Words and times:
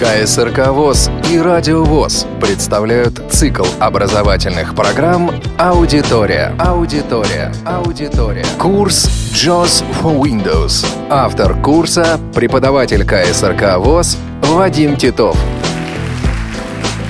КСРК 0.00 0.68
ВОЗ 0.68 1.10
и 1.30 1.38
Радио 1.38 1.84
ВОЗ 1.84 2.26
представляют 2.40 3.20
цикл 3.30 3.66
образовательных 3.80 4.74
программ 4.74 5.30
«Аудитория». 5.58 6.54
Аудитория. 6.58 7.52
Аудитория. 7.66 8.46
Курс 8.58 9.10
JOS 9.34 9.84
for 10.00 10.18
Windows. 10.18 10.86
Автор 11.10 11.54
курса– 11.60 12.18
преподаватель 12.34 13.04
КСРК 13.04 13.76
ВОЗ 13.76 14.16
Вадим 14.44 14.96
Титов. 14.96 15.36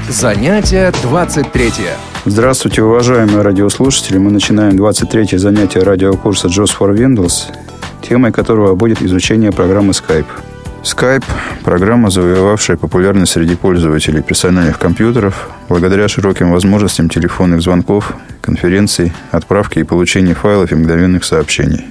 Занятие 0.09 0.93
23. 1.05 1.73
Здравствуйте, 2.25 2.83
уважаемые 2.83 3.43
радиослушатели. 3.43 4.19
Мы 4.19 4.33
начинаем 4.33 4.75
23-е 4.75 5.39
занятие 5.39 5.85
радиокурса 5.85 6.49
JOS 6.49 6.73
for 6.77 6.93
Windows, 6.93 7.55
темой 8.03 8.33
которого 8.33 8.75
будет 8.75 9.01
изучение 9.01 9.53
программы 9.53 9.93
Skype. 9.93 10.27
Skype– 10.83 11.25
программа, 11.65 12.11
завоевавшая 12.11 12.79
популярность 12.79 13.33
среди 13.33 13.55
пользователей 13.55 14.23
персональных 14.23 14.79
компьютеров 14.79 15.51
благодаря 15.69 16.09
широким 16.09 16.53
возможностям 16.53 17.11
телефонных 17.11 17.61
звонков, 17.61 18.15
конференций, 18.41 19.13
отправки 19.31 19.81
и 19.81 19.85
получения 19.85 20.35
файлов 20.35 20.73
и 20.73 20.75
мгновенных 20.75 21.25
сообщений. 21.25 21.87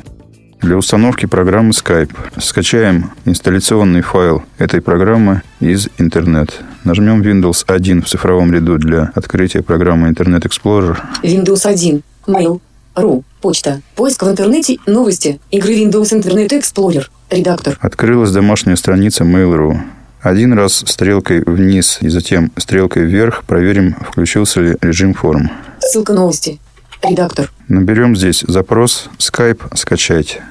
Для 0.61 0.75
установки 0.75 1.27
программы 1.27 1.69
Skype 1.69 2.11
скачаем 2.41 3.11
инсталляционный 3.25 4.01
файл 4.01 4.43
этой 4.57 4.81
программы 4.81 5.43
из 5.59 5.87
интернет. 5.99 6.59
Нажмем 6.83 7.21
Windows 7.21 7.63
1 7.67 8.01
в 8.01 8.07
цифровом 8.07 8.51
ряду 8.51 8.77
для 8.79 9.11
открытия 9.13 9.61
программы 9.61 10.09
Internet 10.09 10.41
Explorer. 10.41 10.97
Windows 11.23 11.65
1. 11.65 12.01
Mail. 12.27 12.59
Ру. 12.95 13.23
Почта. 13.41 13.81
Поиск 13.95 14.23
в 14.23 14.29
интернете. 14.29 14.79
Новости. 14.85 15.39
Игры 15.51 15.75
Windows 15.75 16.11
Internet 16.11 16.49
Explorer. 16.49 17.07
Редактор. 17.29 17.77
Открылась 17.79 18.31
домашняя 18.31 18.75
страница 18.75 19.23
Mail.ru. 19.23 19.79
Один 20.21 20.53
раз 20.53 20.83
стрелкой 20.85 21.43
вниз 21.45 21.99
и 22.01 22.09
затем 22.09 22.51
стрелкой 22.57 23.05
вверх 23.05 23.43
проверим, 23.45 23.95
включился 23.95 24.61
ли 24.61 24.77
режим 24.81 25.13
форм. 25.13 25.49
Ссылка 25.79 26.13
новости. 26.13 26.59
Редактор. 27.01 27.49
Наберем 27.67 28.15
здесь 28.15 28.43
запрос 28.45 29.09
Skype 29.17 29.75
скачать. 29.77 30.41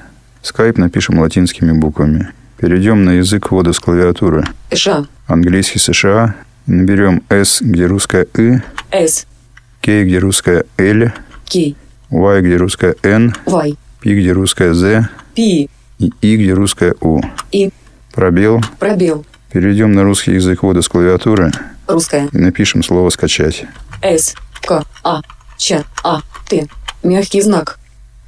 Skype 0.41 0.79
напишем 0.79 1.19
латинскими 1.19 1.71
буквами. 1.71 2.29
Перейдем 2.57 3.05
на 3.05 3.11
язык 3.11 3.51
ввода 3.51 3.73
с 3.73 3.79
клавиатуры. 3.79 4.45
США. 4.71 5.05
Английский 5.27 5.79
США. 5.79 6.35
Наберем 6.65 7.23
S, 7.29 7.61
где 7.61 7.85
русская 7.85 8.27
И, 8.37 8.59
S. 8.91 9.25
K, 9.81 10.03
где 10.03 10.19
русская 10.19 10.65
L, 10.77 11.11
K. 11.51 11.75
Y, 12.09 12.41
где 12.41 12.57
русская 12.57 12.95
N, 13.01 13.33
Y. 13.45 13.75
P, 14.01 14.09
где 14.19 14.31
русская 14.31 14.73
Z 14.73 15.09
P. 15.35 15.67
и 15.99 16.37
где 16.37 16.53
русская 16.53 16.95
У. 17.01 17.21
И. 17.51 17.71
Пробел. 18.13 18.61
Пробел. 18.79 19.25
Перейдем 19.51 19.91
на 19.91 20.03
русский 20.03 20.33
язык 20.33 20.63
ввода 20.63 20.81
с 20.81 20.87
клавиатуры 20.87 21.51
Русская. 21.87 22.29
и 22.31 22.37
напишем 22.37 22.83
слово 22.83 23.09
«скачать». 23.09 23.65
S. 24.01 24.35
К. 24.61 24.83
А. 25.03 25.21
Ч. 25.57 25.83
А. 26.03 26.21
Т. 26.47 26.67
Мягкий 27.03 27.41
знак. 27.41 27.79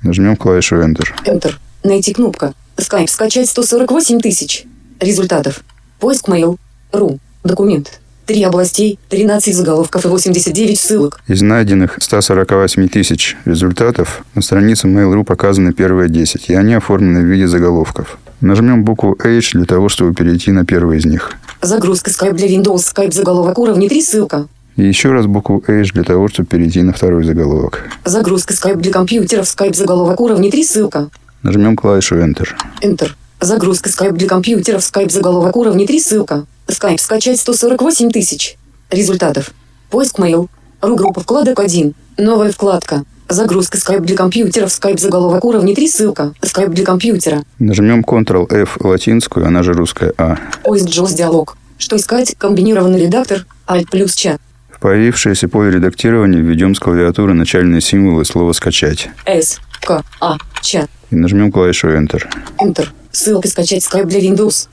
Нажмем 0.01 0.35
клавишу 0.35 0.77
Enter. 0.77 1.07
Enter. 1.25 1.53
Найти 1.83 2.13
кнопка. 2.13 2.53
Skype 2.77 3.07
скачать 3.07 3.49
148 3.49 4.19
тысяч. 4.19 4.65
Результатов. 4.99 5.61
Поиск 5.99 6.27
mail. 6.27 6.57
Ру. 6.91 7.19
Документ. 7.43 8.00
Три 8.25 8.43
областей, 8.43 8.99
13 9.09 9.55
заголовков 9.55 10.05
и 10.05 10.07
89 10.07 10.79
ссылок. 10.79 11.19
Из 11.27 11.41
найденных 11.41 11.97
148 11.99 12.87
тысяч 12.87 13.35
результатов 13.45 14.23
на 14.35 14.41
странице 14.41 14.87
Mail.ru 14.87 15.23
показаны 15.23 15.73
первые 15.73 16.09
10, 16.09 16.49
и 16.49 16.53
они 16.53 16.75
оформлены 16.75 17.21
в 17.21 17.25
виде 17.25 17.47
заголовков. 17.47 18.19
Нажмем 18.41 18.83
букву 18.83 19.15
H 19.23 19.51
для 19.53 19.65
того, 19.65 19.89
чтобы 19.89 20.13
перейти 20.13 20.51
на 20.51 20.65
первый 20.65 20.97
из 20.97 21.05
них. 21.05 21.33
Загрузка 21.61 22.09
Skype 22.09 22.33
для 22.33 22.47
Windows. 22.47 22.77
Skype 22.77 23.11
заголовок 23.11 23.57
уровня 23.59 23.87
3 23.87 24.01
ссылка. 24.01 24.47
И 24.77 24.83
еще 24.83 25.11
раз 25.11 25.25
букву 25.25 25.63
H 25.67 25.91
для 25.93 26.03
того, 26.03 26.27
чтобы 26.27 26.47
перейти 26.47 26.81
на 26.81 26.93
второй 26.93 27.23
заголовок. 27.23 27.83
Загрузка 28.05 28.53
Skype 28.53 28.77
для 28.77 28.91
компьютеров. 28.91 29.45
Skype 29.45 29.75
заголовок 29.75 30.19
уровня 30.21 30.49
3 30.49 30.63
ссылка. 30.63 31.09
Нажмем 31.43 31.75
клавишу 31.75 32.15
Enter. 32.17 32.47
Enter. 32.81 33.11
Загрузка 33.39 33.89
Skype 33.89 34.13
для 34.13 34.27
компьютеров. 34.27 34.81
Skype 34.81 35.09
заголовок 35.09 35.55
уровня 35.55 35.85
3 35.85 35.99
ссылка. 35.99 36.45
Skype 36.71 36.97
скачать 36.97 37.39
148 37.39 38.09
тысяч. 38.11 38.57
Результатов. 38.89 39.51
Поиск 39.89 40.19
mail. 40.19 40.47
Ру 40.81 40.95
группа 40.95 41.21
вкладок 41.21 41.59
1. 41.59 41.93
Новая 42.17 42.51
вкладка. 42.51 43.03
Загрузка 43.29 43.77
Skype 43.77 44.01
для 44.01 44.15
компьютеров. 44.17 44.69
Skype 44.69 44.97
заголовок 44.99 45.45
уровня 45.45 45.75
3 45.75 45.87
ссылка. 45.87 46.33
Skype 46.41 46.69
для 46.69 46.85
компьютера. 46.85 47.43
Нажмем 47.59 48.01
Ctrl-F 48.01 48.77
латинскую, 48.81 49.45
она 49.45 49.63
же 49.63 49.73
русская 49.73 50.13
А. 50.17 50.37
Поиск 50.63 50.87
JOS 50.87 51.15
диалог. 51.15 51.57
Что 51.77 51.95
искать? 51.95 52.35
Комбинированный 52.37 53.01
редактор. 53.01 53.45
Alt 53.67 53.87
плюс 53.89 54.13
чат. 54.15 54.39
В 54.69 54.79
появившееся 54.79 55.47
поле 55.47 55.71
редактирования 55.71 56.39
введем 56.39 56.75
с 56.75 56.79
клавиатуры 56.79 57.33
начальные 57.33 57.81
символы 57.81 58.25
слова 58.25 58.51
«скачать». 58.53 59.09
S. 59.25 59.59
К. 59.81 60.03
А. 60.19 60.37
Чат. 60.61 60.89
И 61.09 61.15
нажмем 61.15 61.51
клавишу 61.51 61.89
Enter. 61.89 62.23
Enter. 62.59 62.87
Ссылка 63.11 63.47
скачать 63.47 63.83
Skype 63.83 64.05
для 64.05 64.19
Windows. 64.19 64.67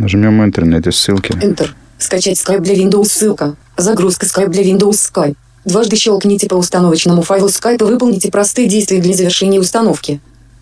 Нажмем 0.00 0.40
Enter 0.40 0.64
на 0.64 0.76
этой 0.76 0.94
ссылке. 0.94 1.34
Enter. 1.34 1.68
Скачать 1.98 2.38
Skype 2.38 2.60
для 2.60 2.74
Windows 2.74 3.04
ссылка. 3.04 3.54
Загрузка 3.76 4.24
Skype 4.24 4.48
для 4.48 4.62
Windows 4.62 4.92
Skype. 4.92 5.36
Дважды 5.66 5.96
щелкните 5.96 6.48
по 6.48 6.54
установочному 6.54 7.20
файлу 7.20 7.48
Skype 7.48 7.82
и 7.82 7.84
выполните 7.84 8.30
простые 8.30 8.66
действия 8.66 8.98
для 9.02 9.12
завершения 9.12 9.60
установки. 9.60 10.18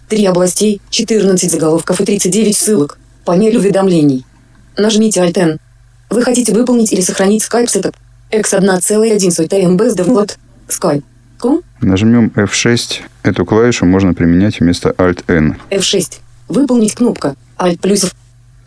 Три 0.08 0.24
областей, 0.24 0.80
14 0.90 1.52
заголовков 1.52 2.00
и 2.00 2.04
39 2.04 2.56
ссылок. 2.56 2.98
Панель 3.24 3.56
уведомлений. 3.56 4.26
Нажмите 4.76 5.20
Alt-N. 5.20 5.58
Вы 6.10 6.22
хотите 6.22 6.52
выполнить 6.52 6.92
или 6.92 7.00
сохранить 7.00 7.44
Skype 7.44 7.68
сетап. 7.68 7.94
X1,1 8.32 9.48
MB 9.48 9.96
download. 9.96 10.32
Skype. 10.66 11.04
Ком? 11.38 11.60
Нажмем 11.80 12.32
F6. 12.34 13.02
Эту 13.22 13.44
клавишу 13.46 13.86
можно 13.86 14.14
применять 14.14 14.58
вместо 14.58 14.88
Alt-N. 14.98 15.58
F6. 15.70 16.14
Выполнить 16.48 16.96
кнопка. 16.96 17.36
Alt 17.56 17.78
плюс. 17.78 18.10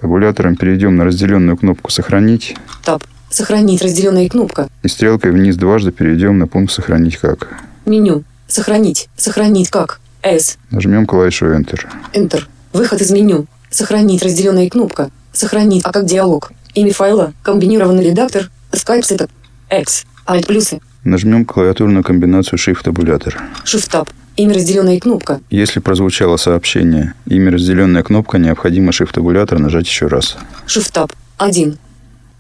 Табулятором 0.02 0.56
перейдем 0.56 0.96
на 0.98 1.06
разделенную 1.06 1.56
кнопку 1.58 1.92
«Сохранить» 1.92 2.56
Tab. 2.84 3.04
Сохранить 3.30 3.84
разделенная 3.84 4.28
кнопка. 4.28 4.68
и 4.82 4.88
стрелкой 4.88 5.32
вниз 5.32 5.56
дважды 5.56 5.92
перейдем 5.92 6.40
на 6.40 6.48
пункт 6.48 6.74
«Сохранить 6.74 7.18
как». 7.18 7.50
Меню. 7.86 8.24
Сохранить. 8.48 9.10
Сохранить 9.16 9.70
как. 9.70 10.00
S. 10.24 10.58
Нажмем 10.72 11.06
клавишу 11.06 11.46
Enter. 11.48 11.88
Enter. 12.14 12.44
Выход 12.74 13.00
из 13.00 13.12
меню. 13.12 13.46
Сохранить 13.70 14.24
разделенная 14.24 14.70
кнопка. 14.70 15.12
Сохранить 15.34 15.84
а 15.86 15.92
как 15.92 16.06
диалог. 16.06 16.52
Имя 16.74 16.94
файла. 16.94 17.34
Комбинированный 17.44 18.04
редактор. 18.04 18.50
Skype 18.72 19.02
setup. 19.02 19.30
X. 19.70 20.06
Alt 20.26 20.48
плюсы. 20.48 20.82
Нажмем 21.04 21.46
клавиатурную 21.46 22.04
комбинацию 22.04 22.58
Shift-табулятор. 22.60 23.40
Shift 23.66 23.90
Tab. 23.92 24.10
Имя 24.42 24.56
разделенная 24.56 25.00
кнопка. 25.00 25.40
Если 25.52 25.80
прозвучало 25.80 26.36
сообщение 26.36 27.14
«Имя 27.28 27.52
разделенная 27.52 28.02
кнопка», 28.02 28.40
необходимо 28.40 28.90
Shift-табулятор 28.90 29.60
нажать 29.60 29.86
еще 29.86 30.08
раз. 30.08 30.36
Shift 30.66 30.92
Tab. 30.92 31.12
1. 31.38 31.78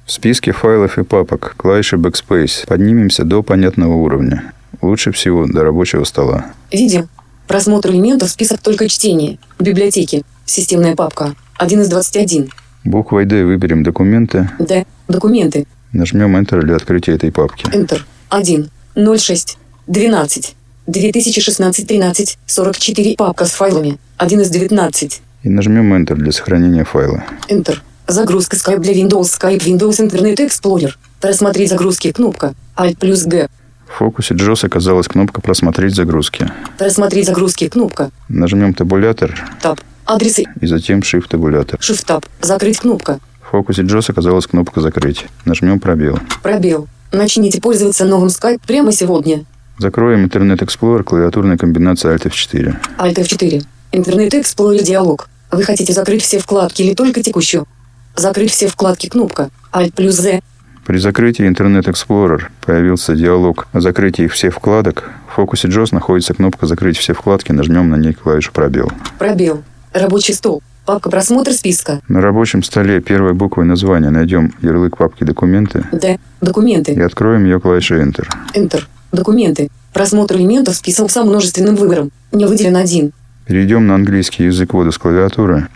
В 0.07 0.11
списке 0.11 0.51
файлов 0.51 0.97
и 0.97 1.03
папок 1.03 1.53
клавиши 1.57 1.97
Backspace 1.97 2.66
поднимемся 2.66 3.23
до 3.23 3.44
понятного 3.44 3.94
уровня. 3.94 4.51
Лучше 4.81 5.11
всего 5.11 5.45
до 5.45 5.61
рабочего 5.61 6.03
стола. 6.03 6.45
Видим. 6.72 7.07
Просмотр 7.47 7.91
элементов 7.91 8.31
список 8.31 8.61
только 8.61 8.90
чтение. 8.90 9.38
Библиотеки. 9.59 10.23
Системная 10.45 10.95
папка. 10.95 11.35
1 11.59 11.81
из 11.81 11.88
21. 11.88 12.50
Буквой 12.84 13.25
D 13.25 13.45
выберем 13.45 13.84
«Документы», 13.84 14.50
D. 14.57 14.88
Документы. 15.07 15.67
нажмем 15.94 16.35
Enter 16.35 16.61
для 16.63 16.78
открытия 16.78 17.11
этой 17.11 17.31
папки. 17.31 17.67
Enter. 17.67 18.01
1. 18.29 18.72
06. 18.95 19.59
12. 19.85 20.56
2016 20.91 21.88
13. 21.88 22.38
44. 22.46 23.16
Папка 23.18 23.46
с 23.46 23.52
файлами. 23.52 23.97
1 24.18 24.41
из 24.41 24.50
19. 24.50 25.22
И 25.44 25.50
нажмем 25.50 25.94
Enter 25.94 26.16
для 26.16 26.31
сохранения 26.31 26.84
файла. 26.84 27.24
Enter. 27.50 27.79
Загрузка 28.07 28.57
Skype 28.57 28.79
для 28.79 28.94
Windows. 28.94 29.24
Skype 29.40 29.59
Windows 29.59 30.00
Internet 30.00 30.38
Explorer. 30.38 30.91
Просмотреть 31.20 31.70
загрузки. 31.70 32.11
Кнопка. 32.11 32.53
Alt 32.76 32.97
плюс 32.97 33.23
G. 33.23 33.47
В 33.88 33.93
фокусе 33.97 34.35
JOS 34.35 34.66
оказалась 34.66 35.08
кнопка 35.08 35.41
«Просмотреть 35.41 35.96
загрузки». 35.96 36.49
Просмотреть 36.78 37.26
загрузки. 37.26 37.67
Кнопка. 37.67 38.11
Нажмем 38.29 38.73
табулятор 38.73 39.37
Tab. 39.61 39.79
Адресы. 40.05 40.46
и 40.61 40.66
затем 40.66 40.99
Shift-табулятор. 40.99 41.78
Shift 41.79 42.05
Tab. 42.05 42.26
Закрыть 42.41 42.79
кнопка. 42.79 43.20
В 43.41 43.52
фокусе 43.52 43.82
JOS 43.82 44.11
оказалась 44.11 44.47
кнопка 44.47 44.79
«Закрыть». 44.79 45.26
Нажмем 45.46 45.79
пробел. 45.79 46.20
Пробел. 46.41 46.87
Начните 47.11 47.59
пользоваться 47.59 48.05
новым 48.05 48.29
Skype 48.29 48.61
прямо 48.66 48.94
сегодня. 48.94 49.44
Закроем 49.78 50.26
Internet 50.26 50.59
Explorer 50.59 51.03
клавиатурной 51.03 51.58
комбинацией 51.58 52.16
Alt 52.16 52.28
F4. 52.29 52.76
Alt 52.97 53.16
F4. 53.16 53.64
Интернет 53.91 54.34
Explorer 54.34 54.84
диалог. 54.84 55.28
Вы 55.52 55.64
хотите 55.64 55.91
закрыть 55.94 56.23
все 56.23 56.40
вкладки 56.40 56.82
или 56.82 56.94
только 56.94 57.23
текущую? 57.23 57.68
Закрыть 58.16 58.52
все 58.52 58.68
вкладки. 58.68 59.08
Кнопка. 59.08 59.50
Alt 59.73 59.94
плюс 59.94 60.16
Z. 60.16 60.41
При 60.85 60.97
закрытии 60.97 61.50
Internet 61.50 61.85
Explorer 61.85 62.44
появился 62.66 63.16
диалог 63.16 63.68
о 63.72 63.82
закрытии 63.82 64.28
всех 64.28 64.56
вкладок. 64.56 65.09
В 65.32 65.35
фокусе 65.35 65.68
JOS 65.68 65.90
находится 65.91 66.34
кнопка 66.34 66.66
«Закрыть 66.68 66.97
все 66.97 67.14
вкладки». 67.14 67.52
Нажмем 67.52 67.90
на 67.90 67.96
ней 67.96 68.14
клавишу 68.14 68.52
«Пробел». 68.52 68.91
Пробел. 69.18 69.64
Рабочий 69.94 70.34
стол. 70.34 70.62
Папка 70.85 71.09
просмотр 71.09 71.53
списка. 71.53 72.02
На 72.08 72.22
рабочем 72.22 72.64
столе 72.64 73.00
первой 73.00 73.34
буквой 73.34 73.66
названия 73.66 74.09
найдем 74.09 74.53
ярлык 74.62 74.97
папки 74.97 75.23
«Документы» 75.23 75.85
Д. 75.91 76.16
и 76.16 76.46
Документы. 76.46 77.00
откроем 77.02 77.46
ее 77.46 77.59
клавишей 77.62 78.02
Enter. 78.02 78.28
Enter. 78.56 78.84
Документы. 79.11 79.69
Просмотр 79.93 80.35
элементов 80.37 80.75
список 80.75 81.11
со 81.11 81.23
множественным 81.23 81.75
выбором. 81.75 82.11
Не 82.31 82.46
выделен 82.46 82.78
один. 82.78 83.11
Перейдем 83.46 83.87
на 83.87 83.96
английский 83.96 84.46
язык 84.46 84.73
ввода 84.73 84.91
с 84.91 84.97
клавиатуры 84.97 85.67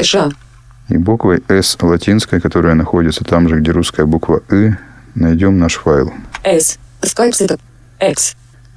Ша. 0.00 0.30
и 0.88 0.98
буквой 0.98 1.42
S 1.48 1.76
латинской, 1.80 2.40
которая 2.40 2.74
находится 2.74 3.24
там 3.24 3.48
же, 3.48 3.60
где 3.60 3.70
русская 3.70 4.04
буква 4.04 4.42
«ы», 4.50 4.76
найдем 5.14 5.58
наш 5.58 5.76
файл. 5.76 6.12
S. 6.44 6.78
Skype 7.00 7.32
Setup. 7.32 7.60
X. 8.00 8.36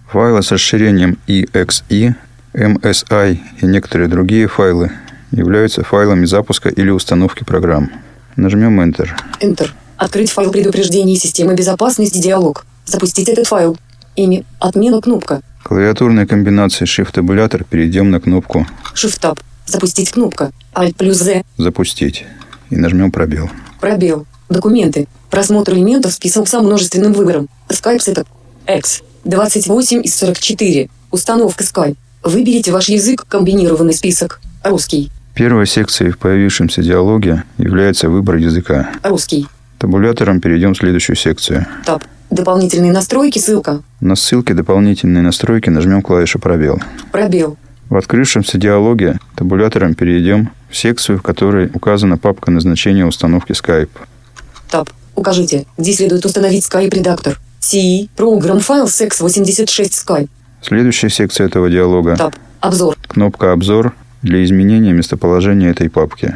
Файлы 0.09 0.41
с 0.43 0.51
расширением 0.51 1.17
EXE, 1.27 2.15
MSI 2.53 3.39
и 3.61 3.65
некоторые 3.65 4.07
другие 4.07 4.47
файлы 4.47 4.91
являются 5.31 5.83
файлами 5.83 6.25
запуска 6.25 6.69
или 6.69 6.89
установки 6.89 7.43
программ. 7.43 7.89
Нажмем 8.35 8.79
Enter. 8.79 9.09
Enter. 9.41 9.69
Открыть 9.97 10.31
файл 10.31 10.51
предупреждений 10.51 11.15
системы 11.15 11.55
безопасности 11.55 12.19
диалог. 12.19 12.65
Запустить 12.85 13.29
этот 13.29 13.47
файл. 13.47 13.77
Имя. 14.15 14.43
Отмена 14.59 15.01
кнопка. 15.01 15.41
Клавиатурной 15.63 16.27
комбинацией 16.27 16.87
Shift-табулятор 16.87 17.63
перейдем 17.63 18.11
на 18.11 18.19
кнопку 18.19 18.67
Shift 18.93 19.19
Tab. 19.21 19.39
Запустить 19.65 20.11
кнопка. 20.11 20.51
Alt 20.73 20.95
плюс 20.95 21.17
Z. 21.17 21.43
«Запустить» 21.57 22.25
и 22.69 22.75
нажмем 22.75 23.11
пробел. 23.11 23.49
Пробел. 23.79 24.25
Документы. 24.49 25.07
Просмотр 25.29 25.73
элементов 25.73 26.13
список 26.13 26.47
со 26.47 26.59
множественным 26.59 27.13
выбором. 27.13 27.47
Skype 27.69 27.99
Setup. 27.99 28.27
X. 28.67 29.03
28 29.23 30.01
из 30.03 30.15
44. 30.15 30.89
Установка 31.11 31.63
Skype. 31.63 31.95
Выберите 32.23 32.71
ваш 32.71 32.89
язык, 32.89 33.25
комбинированный 33.27 33.93
список. 33.93 34.41
Русский. 34.63 35.11
Первой 35.33 35.65
секцией 35.65 36.11
в 36.11 36.17
появившемся 36.19 36.81
диалоге 36.81 37.43
является 37.57 38.09
выбор 38.09 38.35
языка. 38.35 38.91
Русский. 39.03 39.47
Табулятором 39.79 40.39
перейдем 40.39 40.73
в 40.73 40.77
следующую 40.77 41.15
секцию. 41.15 41.65
Таб. 41.85 42.03
Дополнительные 42.33 42.91
настройки, 42.91 43.37
ссылка. 43.37 43.83
На 44.01 44.15
ссылке 44.15 44.55
«Дополнительные 44.55 45.21
настройки» 45.21 45.69
нажмем 45.69 46.01
клавишу 46.01 46.39
«Пробел». 46.39 46.81
Пробел. 47.11 47.57
В 47.89 47.95
открывшемся 47.95 48.57
диалоге 48.57 49.19
табулятором 49.35 49.93
перейдем 49.93 50.49
в 50.67 50.75
секцию, 50.75 51.19
в 51.19 51.21
которой 51.21 51.69
указана 51.71 52.17
папка 52.17 52.49
назначения 52.49 53.05
установки 53.05 53.51
Skype. 53.51 53.91
Таб. 54.67 54.89
Укажите, 55.13 55.67
где 55.77 55.93
следует 55.93 56.25
установить 56.25 56.65
Skype 56.65 56.89
редактор. 56.95 57.39
CE. 57.61 58.09
Program 58.17 58.65
File 58.67 58.85
Sex86 58.85 59.91
Skype. 59.91 60.29
Следующая 60.63 61.09
секция 61.09 61.45
этого 61.45 61.69
диалога 61.69 62.17
Таб. 62.17 62.35
Обзор.– 62.61 62.97
кнопка 63.07 63.51
«Обзор» 63.51 63.93
для 64.23 64.43
изменения 64.43 64.91
местоположения 64.91 65.69
этой 65.69 65.87
папки. 65.87 66.35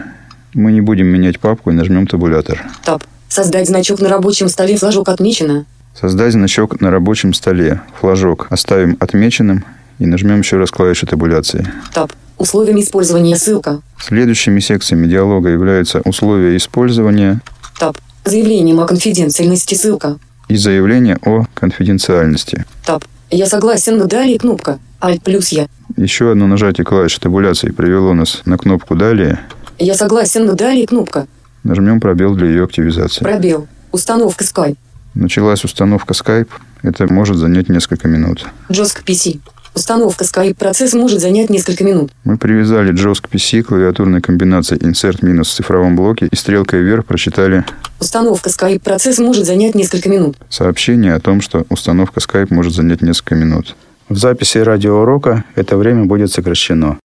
Мы 0.54 0.74
не 0.74 0.82
будем 0.82 1.08
менять 1.08 1.40
папку 1.40 1.72
и 1.72 1.74
нажмем 1.74 2.06
табулятор. 2.06 2.64
Таб. 2.84 3.04
Создать 3.30 3.68
значок 3.68 4.00
на 4.00 4.10
рабочем 4.10 4.48
столе 4.48 4.78
флажок 4.78 5.10
отмечено. 5.10 5.66
Создать 6.00 6.34
значок 6.34 6.80
на 6.80 6.92
рабочем 6.92 7.34
столе. 7.34 7.82
Флажок 8.00 8.48
оставим 8.52 8.98
отмеченным 9.00 9.66
и 9.98 10.06
нажмем 10.06 10.40
еще 10.40 10.58
раз 10.58 10.70
клавишу 10.70 11.08
табуляции. 11.08 11.68
Таб. 11.92 12.12
Условиями 12.38 12.82
использования 12.82 13.36
ссылка. 13.36 13.82
Следующими 14.00 14.60
секциями 14.60 15.08
диалога 15.08 15.50
являются 15.50 16.02
условия 16.06 16.56
использования 16.56 17.42
Таб. 17.80 17.98
Заявлением 18.26 18.80
о 18.80 18.86
конфиденциальности 18.86 19.74
ссылка. 19.74 20.20
и 20.50 20.56
заявление 20.56 21.18
о 21.24 21.46
конфиденциальности. 21.56 22.66
Таб. 22.86 23.04
Я 23.32 23.48
согласен, 23.48 23.98
но 23.98 24.06
далее 24.06 24.38
кнопка. 24.38 24.78
Alt 25.02 25.22
плюс 25.24 25.50
я. 25.50 25.68
Еще 25.96 26.32
одно 26.32 26.46
нажатие 26.46 26.86
клавиши 26.86 27.20
табуляции 27.20 27.72
привело 27.72 28.14
нас 28.14 28.42
на 28.46 28.58
кнопку 28.58 28.96
«Далее». 28.96 29.40
Я 29.80 29.96
согласен, 29.96 30.46
но 30.46 30.54
далее 30.54 30.86
кнопка. 30.86 31.28
Нажмем 31.64 32.00
пробел 32.00 32.36
для 32.36 32.48
ее 32.48 32.64
активизации. 32.66 33.24
Пробел. 33.24 33.68
Установка 33.92 34.44
Skype. 34.44 34.78
Началась 35.20 35.64
установка 35.64 36.14
Skype. 36.14 36.50
Это 36.84 37.12
может 37.12 37.38
занять 37.38 37.70
несколько 37.70 38.08
минут. 38.08 38.46
JOSK 38.70 39.04
PC. 39.04 39.40
Установка 39.74 40.24
Skype 40.24 40.54
процесс 40.54 40.94
может 40.94 41.22
занять 41.22 41.50
несколько 41.50 41.84
минут. 41.84 42.12
Мы 42.24 42.38
привязали 42.38 42.94
JOS 42.94 43.24
к 43.24 43.28
PC 43.28 43.64
клавиатурной 43.64 44.22
комбинацией 44.22 44.80
Insert 44.80 45.26
минус 45.26 45.50
в 45.50 45.56
цифровом 45.56 45.96
блоке 45.96 46.28
и 46.32 46.36
стрелкой 46.36 46.84
вверх 46.84 47.06
прочитали 47.06 47.66
Установка 48.00 48.52
Skype 48.52 48.80
процесс 48.80 49.18
может 49.18 49.48
занять 49.48 49.74
несколько 49.74 50.08
минут. 50.08 50.38
сообщение 50.50 51.16
о 51.16 51.20
том, 51.20 51.42
что 51.42 51.66
установка 51.70 52.20
Skype 52.20 52.54
может 52.54 52.74
занять 52.74 53.02
несколько 53.02 53.34
минут. 53.34 53.76
В 54.10 54.18
записи 54.18 54.60
радиоурока 54.60 55.46
это 55.56 55.78
время 55.78 56.06
будет 56.06 56.32
сокращено. 56.32 57.00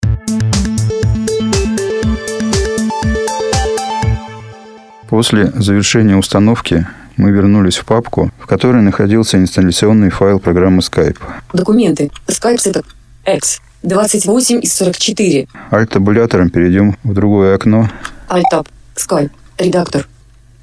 После 5.11 5.53
завершения 5.57 6.17
установки 6.17 6.87
мы 7.19 7.31
вернулись 7.31 7.77
в 7.77 7.85
папку, 7.85 8.31
в 8.39 8.47
которой 8.47 8.81
находился 8.81 9.37
инсталляционный 9.37 10.09
файл 10.09 10.39
программы 10.39 10.79
Skype. 10.79 11.19
Документы. 11.53 12.11
Skype 12.27 12.57
Setup. 12.57 12.85
X. 13.27 13.61
28 13.83 14.61
из 14.63 14.73
44. 14.75 15.47
Alt-табулятором 15.71 16.49
перейдем 16.51 16.97
в 17.05 17.13
другое 17.13 17.55
окно. 17.55 17.91
Alt 18.29 18.43
Tab. 18.53 18.67
Skype. 18.97 19.31
Редактор. 19.59 20.07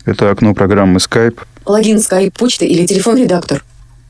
Это 0.05 0.31
окно 0.31 0.53
программы 0.53 0.97
Skype, 0.97 1.37
Логин 1.65 1.97
Skype 1.97 2.31
почта 2.37 2.65
или 2.65 2.85
телефон 2.85 3.17
редактор. 3.17 3.63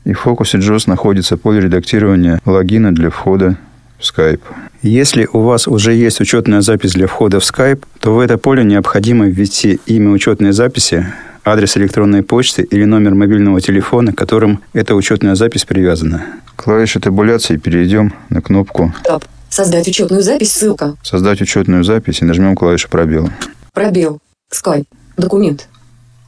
и 0.04 0.12
в 0.12 0.20
фокусе 0.20 0.58
JOS 0.58 0.84
находится 0.86 1.36
поле 1.36 1.60
редактирования 1.60 2.38
логина 2.44 2.94
для 2.94 3.08
входа 3.10 3.56
в 3.98 4.02
Skype. 4.02 4.40
Если 4.82 5.26
у 5.32 5.40
вас 5.40 5.66
уже 5.66 5.94
есть 5.94 6.20
учетная 6.20 6.60
запись 6.60 6.92
для 6.92 7.06
входа 7.06 7.40
в 7.40 7.42
Skype, 7.42 7.82
то 8.00 8.14
в 8.14 8.20
это 8.20 8.36
поле 8.38 8.62
необходимо 8.62 9.26
ввести 9.26 9.80
имя 9.86 10.10
учетной 10.10 10.52
записи, 10.52 11.06
адрес 11.46 11.76
электронной 11.76 12.22
почты 12.22 12.62
или 12.62 12.84
номер 12.84 13.14
мобильного 13.14 13.60
телефона, 13.60 14.12
к 14.12 14.18
которым 14.18 14.60
эта 14.72 14.94
учетная 14.94 15.36
запись 15.36 15.64
привязана. 15.64 16.26
Клавишей 16.56 17.00
табуляции 17.00 17.56
перейдем 17.56 18.12
на 18.28 18.42
кнопку 18.42 18.92
Таб. 19.04 19.24
Создать 19.48 19.86
учетную 19.86 20.22
запись 20.22 20.52
ссылка. 20.52 20.96
«Создать 21.02 21.40
учетную 21.40 21.84
запись» 21.84 22.20
и 22.20 22.24
нажмем 22.24 22.56
клавишу 22.56 22.88
«Пробел». 22.88 23.30
Пробел. 23.72 24.18
Skype. 24.52 24.86
Документ. 25.16 25.68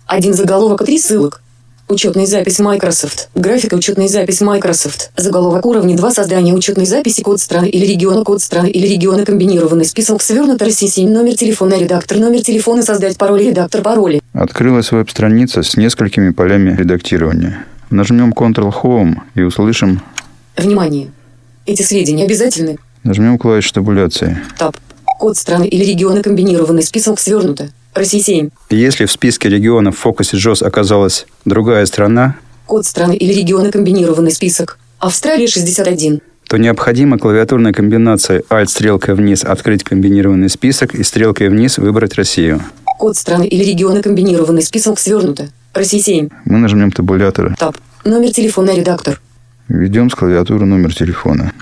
Один 0.06 0.34
заголовок 0.34 0.82
и 0.82 0.84
три 0.84 0.98
ссылок. 0.98 1.42
Учетная 1.88 2.26
запись 2.26 2.58
Microsoft. 2.58 3.30
Графика 3.34 3.74
учетная 3.74 4.08
запись 4.08 4.42
Microsoft. 4.42 5.10
Заголовок 5.16 5.64
уровня 5.64 5.96
2. 5.96 6.10
Создание 6.10 6.54
учетной 6.54 6.84
записи 6.84 7.22
код 7.22 7.40
страны 7.40 7.66
или 7.66 7.86
региона. 7.86 8.24
Код 8.24 8.42
страны 8.42 8.68
или 8.68 8.86
региона. 8.86 9.24
Комбинированный 9.24 9.86
список. 9.86 10.20
Россия 10.60 10.90
7. 10.90 11.10
Номер 11.10 11.34
телефона. 11.36 11.78
Редактор. 11.78 12.18
Номер 12.18 12.42
телефона. 12.42 12.82
Создать 12.82 13.16
пароль. 13.16 13.44
Редактор 13.44 13.80
пароли. 13.80 14.20
Открылась 14.34 14.92
веб-страница 14.92 15.62
с 15.62 15.78
несколькими 15.78 16.30
полями 16.30 16.76
редактирования. 16.76 17.64
Нажмем 17.88 18.32
Ctrl-Home 18.32 19.14
и 19.34 19.40
услышим, 19.40 20.02
Внимание! 20.58 21.10
Эти 21.64 21.80
сведения 21.82 22.24
обязательны. 22.24 22.76
нажмем 23.02 23.38
клавишу 23.38 23.72
табуляции. 23.72 24.38
Таб. 24.58 24.76
Код 25.18 25.38
страны 25.38 25.66
или 25.66 25.84
региона. 25.84 26.22
Комбинированный 26.22 26.82
список. 26.82 27.18
Свернуто. 27.18 27.70
Россия 27.98 28.22
7. 28.22 28.50
Если 28.70 29.06
в 29.06 29.12
списке 29.12 29.48
регионов 29.48 29.96
в 29.96 29.98
фокусе 29.98 30.36
JOS 30.36 30.64
оказалась 30.64 31.26
другая 31.44 31.84
страна, 31.86 32.36
Код 32.66 32.86
страны 32.86 33.16
или 33.16 33.32
региона. 33.32 33.72
Комбинированный 33.72 34.30
список. 34.30 34.78
Австралия 34.98 35.46
61. 35.46 36.20
то 36.48 36.56
необходимо 36.58 37.18
клавиатурной 37.18 37.72
комбинацией 37.72 38.42
Alt 38.50 38.66
стрелкой 38.66 39.14
вниз 39.14 39.42
открыть 39.44 39.84
комбинированный 39.84 40.48
список 40.48 40.94
и 40.94 41.02
стрелкой 41.02 41.48
вниз 41.48 41.78
выбрать 41.78 42.14
Россию. 42.14 42.62
Код 42.98 43.16
страны 43.16 43.46
или 43.46 43.64
региона. 43.64 44.02
Комбинированный 44.02 44.62
список. 44.62 44.98
Свернуто. 44.98 45.48
Россия 45.74 46.00
7. 46.00 46.28
Мы 46.44 46.58
нажмем 46.58 46.92
табулятор. 46.92 47.56
Таб. 47.58 47.76
Номер 48.04 48.32
телефона 48.32 48.76
редактор. 48.76 49.20
Введем 49.68 50.10
с 50.10 50.14
клавиатуры 50.14 50.66
номер 50.66 50.94
телефона. 50.94 51.52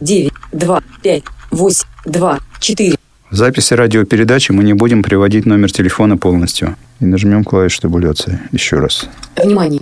9, 0.00 0.32
2, 0.52 0.82
5, 1.02 1.22
8, 1.50 1.84
2, 2.04 2.38
4. 2.60 2.96
В 3.34 3.36
записи 3.36 3.74
радиопередачи 3.74 4.52
мы 4.52 4.62
не 4.62 4.74
будем 4.74 5.02
приводить 5.02 5.44
номер 5.44 5.72
телефона 5.72 6.16
полностью. 6.16 6.76
И 7.00 7.04
нажмем 7.04 7.42
клавишу 7.42 7.80
табуляции. 7.80 8.38
Еще 8.52 8.78
раз. 8.78 9.08
Внимание! 9.34 9.80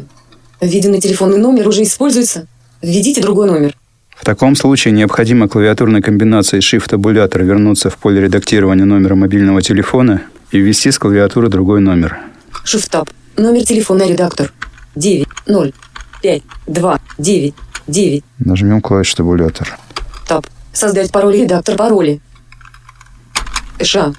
Введенный 0.62 1.02
телефонный 1.02 1.36
номер 1.36 1.68
уже 1.68 1.82
используется. 1.82 2.46
Введите 2.80 3.20
другой 3.20 3.48
номер. 3.48 3.76
В 4.16 4.24
таком 4.24 4.56
случае 4.56 4.94
необходимо 4.94 5.48
клавиатурной 5.48 6.00
комбинацией 6.00 6.62
Shift-табулятора 6.62 7.42
вернуться 7.42 7.90
в 7.90 7.98
поле 7.98 8.22
редактирования 8.22 8.86
номера 8.86 9.16
мобильного 9.16 9.60
телефона 9.60 10.22
и 10.50 10.58
ввести 10.58 10.90
с 10.90 10.98
клавиатуры 10.98 11.48
другой 11.48 11.82
номер. 11.82 12.20
Shift-таб. 12.64 13.10
Номер 13.36 13.66
телефона 13.66 14.08
редактор. 14.08 14.50
9, 14.94 15.28
0, 15.46 15.74
5, 16.22 16.42
2, 16.68 17.00
9, 17.18 17.54
9. 17.86 18.24
Нажмем 18.38 18.80
клавишу 18.80 19.14
табулятор. 19.14 19.78
Таб. 20.26 20.46
Создать 20.72 21.12
пароль 21.12 21.36
редактор 21.36 21.76
пароли. 21.76 22.22
Ша. 23.84 24.12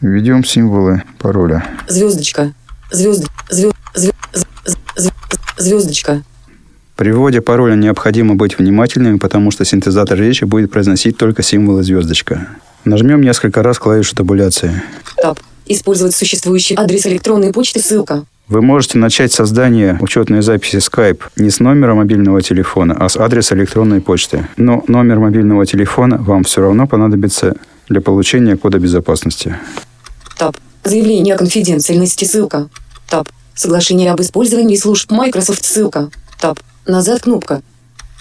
Введем 0.00 0.44
символы 0.44 1.02
пароля. 1.18 1.64
Звездочка. 1.88 2.52
Звезд. 2.90 3.26
Звезд. 3.50 3.74
Звездочка. 5.58 6.22
При 6.96 7.10
вводе 7.10 7.40
пароля 7.40 7.74
необходимо 7.74 8.34
быть 8.34 8.58
внимательными, 8.58 9.18
потому 9.18 9.50
что 9.50 9.64
синтезатор 9.64 10.18
речи 10.18 10.44
будет 10.44 10.70
произносить 10.70 11.16
только 11.16 11.42
символы 11.42 11.82
звездочка. 11.82 12.48
Нажмем 12.84 13.20
несколько 13.20 13.62
раз 13.62 13.78
клавишу 13.78 14.14
табуляции. 14.14 14.82
Таб. 15.20 15.38
Использовать 15.66 16.14
существующий 16.14 16.76
адрес 16.76 17.06
электронной 17.06 17.52
почты 17.52 17.80
ссылка. 17.80 18.24
Вы 18.48 18.62
можете 18.62 18.98
начать 18.98 19.32
создание 19.32 19.98
учетной 20.00 20.40
записи 20.40 20.76
Skype 20.76 21.20
не 21.36 21.50
с 21.50 21.58
номера 21.58 21.94
мобильного 21.94 22.40
телефона, 22.40 22.96
а 22.98 23.08
с 23.08 23.16
адреса 23.16 23.56
электронной 23.56 24.00
почты. 24.00 24.46
Но 24.56 24.84
номер 24.86 25.18
мобильного 25.18 25.66
телефона 25.66 26.16
вам 26.18 26.44
все 26.44 26.60
равно 26.60 26.86
понадобится 26.86 27.56
для 27.88 28.00
получения 28.00 28.56
кода 28.56 28.78
безопасности. 28.78 29.56
Таб. 30.38 30.56
Заявление 30.84 31.34
о 31.34 31.38
конфиденциальности 31.38 32.24
ссылка. 32.24 32.68
Таб. 33.08 33.28
Соглашение 33.54 34.12
об 34.12 34.20
использовании 34.20 34.76
служб 34.76 35.10
Microsoft 35.10 35.64
ссылка. 35.64 36.10
Таб. 36.40 36.58
Назад 36.86 37.22
кнопка. 37.22 37.62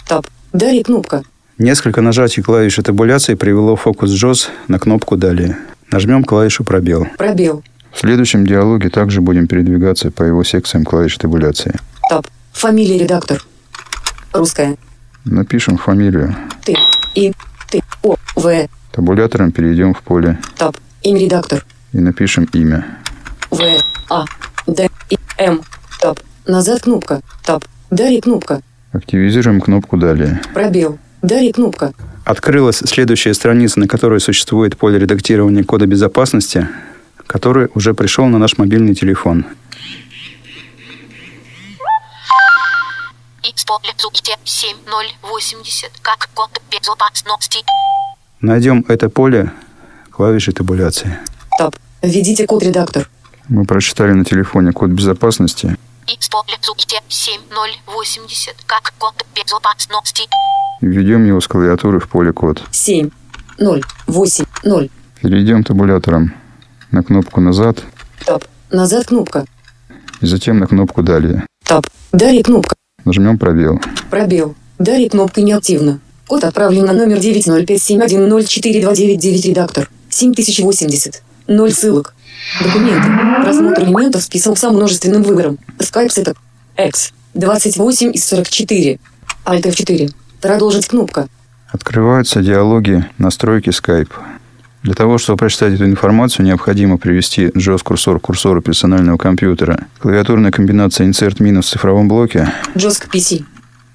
Таб. 0.07 0.25
Далее 0.53 0.83
кнопка. 0.83 1.23
Несколько 1.57 2.01
нажатий 2.01 2.43
клавиши 2.43 2.83
табуляции 2.83 3.35
привело 3.35 3.75
фокус 3.75 4.11
JOS 4.11 4.49
на 4.67 4.77
кнопку 4.77 5.15
«Далее». 5.15 5.57
Нажмем 5.89 6.25
клавишу 6.25 6.65
«Пробел». 6.65 7.07
Пробел. 7.17 7.63
В 7.93 7.99
следующем 7.99 8.45
диалоге 8.45 8.89
также 8.89 9.21
будем 9.21 9.47
передвигаться 9.47 10.11
по 10.11 10.23
его 10.23 10.43
секциям 10.43 10.83
клавиши 10.83 11.17
табуляции. 11.17 11.73
Таб. 12.09 12.27
Фамилия 12.51 12.97
редактор. 12.97 13.41
Русская. 14.33 14.75
Напишем 15.23 15.77
фамилию. 15.77 16.35
Т. 16.65 16.75
И. 17.15 17.31
Т. 17.69 17.81
О. 18.03 18.17
В. 18.35 18.67
Табулятором 18.95 19.51
перейдем 19.51 19.93
в 19.93 20.01
поле 20.01 20.39
Таб. 20.57 20.77
Имя 21.03 21.19
редактор. 21.19 21.65
и 21.91 21.97
напишем 21.99 22.47
имя. 22.53 22.97
В. 23.51 23.61
А. 24.09 24.23
Д. 24.67 24.87
И. 25.09 25.17
М. 25.37 25.63
Таб. 25.99 26.17
Назад 26.47 26.83
кнопка. 26.83 27.21
Таб. 27.43 27.65
Далее 27.91 28.21
кнопка. 28.21 28.61
Активизируем 28.93 29.59
кнопку 29.59 29.97
«Далее». 29.97 30.41
Пробел. 30.53 30.97
Далее 31.21 31.51
кнопка. 31.51 31.93
Открылась 32.23 32.77
следующая 32.77 33.33
страница, 33.33 33.81
на 33.81 33.89
которой 33.89 34.21
существует 34.21 34.77
поле 34.77 34.97
редактирования 34.97 35.65
кода 35.65 35.85
безопасности, 35.85 36.69
который 37.27 37.67
уже 37.75 37.93
пришел 37.93 38.27
на 38.27 38.37
наш 38.37 38.57
мобильный 38.57 38.95
телефон. 38.95 39.45
Используйте 43.43 44.37
7080 44.45 45.91
как 46.01 46.29
код 46.33 46.61
безопасности. 46.71 47.59
Найдем 48.45 48.85
это 48.87 49.09
поле 49.09 49.51
клавишей 50.11 50.53
табуляции. 50.53 51.17
Таб. 51.57 51.75
Введите 52.03 52.45
код 52.45 52.61
редактор. 52.61 53.09
Мы 53.49 53.65
прочитали 53.65 54.11
на 54.11 54.23
телефоне 54.23 54.71
код 54.71 54.91
безопасности 54.91 55.75
Используйте 56.05 57.01
7080 57.07 58.53
как 58.67 58.93
код 58.99 59.25
безопасности. 59.35 60.29
введем 60.79 61.25
его 61.25 61.41
с 61.41 61.47
клавиатуры 61.47 61.99
в 61.99 62.07
поле 62.07 62.33
код. 62.33 62.61
7. 62.69 63.09
0. 63.57 63.83
8. 64.05 64.45
0. 64.63 64.89
Перейдем 65.21 65.63
табулятором 65.63 66.31
на 66.91 67.01
кнопку 67.01 67.41
«Назад» 67.41 67.81
Таб. 68.27 68.43
Назад 68.69 69.07
кнопка. 69.07 69.45
и 70.21 70.27
затем 70.27 70.59
на 70.59 70.67
кнопку 70.67 71.01
«Далее». 71.01 71.47
Таб. 71.63 71.87
Далее 72.11 72.43
кнопка. 72.43 72.75
Нажмем 73.05 73.39
«Пробел». 73.39 73.81
Пробел. 74.11 74.55
Далее 74.77 75.09
кнопка 75.09 75.41
неактивна. 75.41 75.99
Код 76.27 76.43
отправлен 76.43 76.85
на 76.85 76.93
номер 76.93 77.17
90571042999 77.17 79.49
редактор. 79.49 79.89
7080. 80.09 81.21
0 81.47 81.71
ссылок. 81.71 82.15
Документы. 82.63 83.07
Просмотр 83.43 83.83
элементов 83.83 84.23
список 84.23 84.57
со 84.57 84.71
множественным 84.71 85.21
выбором. 85.21 85.59
Skype 85.77 86.07
Setup. 86.07 86.35
X. 86.77 87.13
28 87.35 88.11
из 88.13 88.25
44. 88.25 88.99
Alt 89.45 89.63
F4. 89.63 90.11
Продолжить 90.41 90.87
кнопка. 90.87 91.27
Открываются 91.71 92.41
диалоги 92.41 93.05
настройки 93.19 93.69
Skype. 93.69 94.11
Для 94.81 94.93
того, 94.93 95.17
чтобы 95.17 95.37
прочитать 95.37 95.73
эту 95.73 95.85
информацию, 95.85 96.45
необходимо 96.45 96.97
привести 96.97 97.47
JOS-курсор 97.47 98.19
к 98.19 98.23
курсору 98.23 98.61
персонального 98.61 99.17
компьютера. 99.17 99.87
Клавиатурная 99.99 100.51
комбинация 100.51 101.07
Insert 101.07 101.41
минус 101.41 101.67
в 101.67 101.69
цифровом 101.69 102.07
блоке. 102.07 102.51
JOSC 102.75 103.09
PC. 103.11 103.43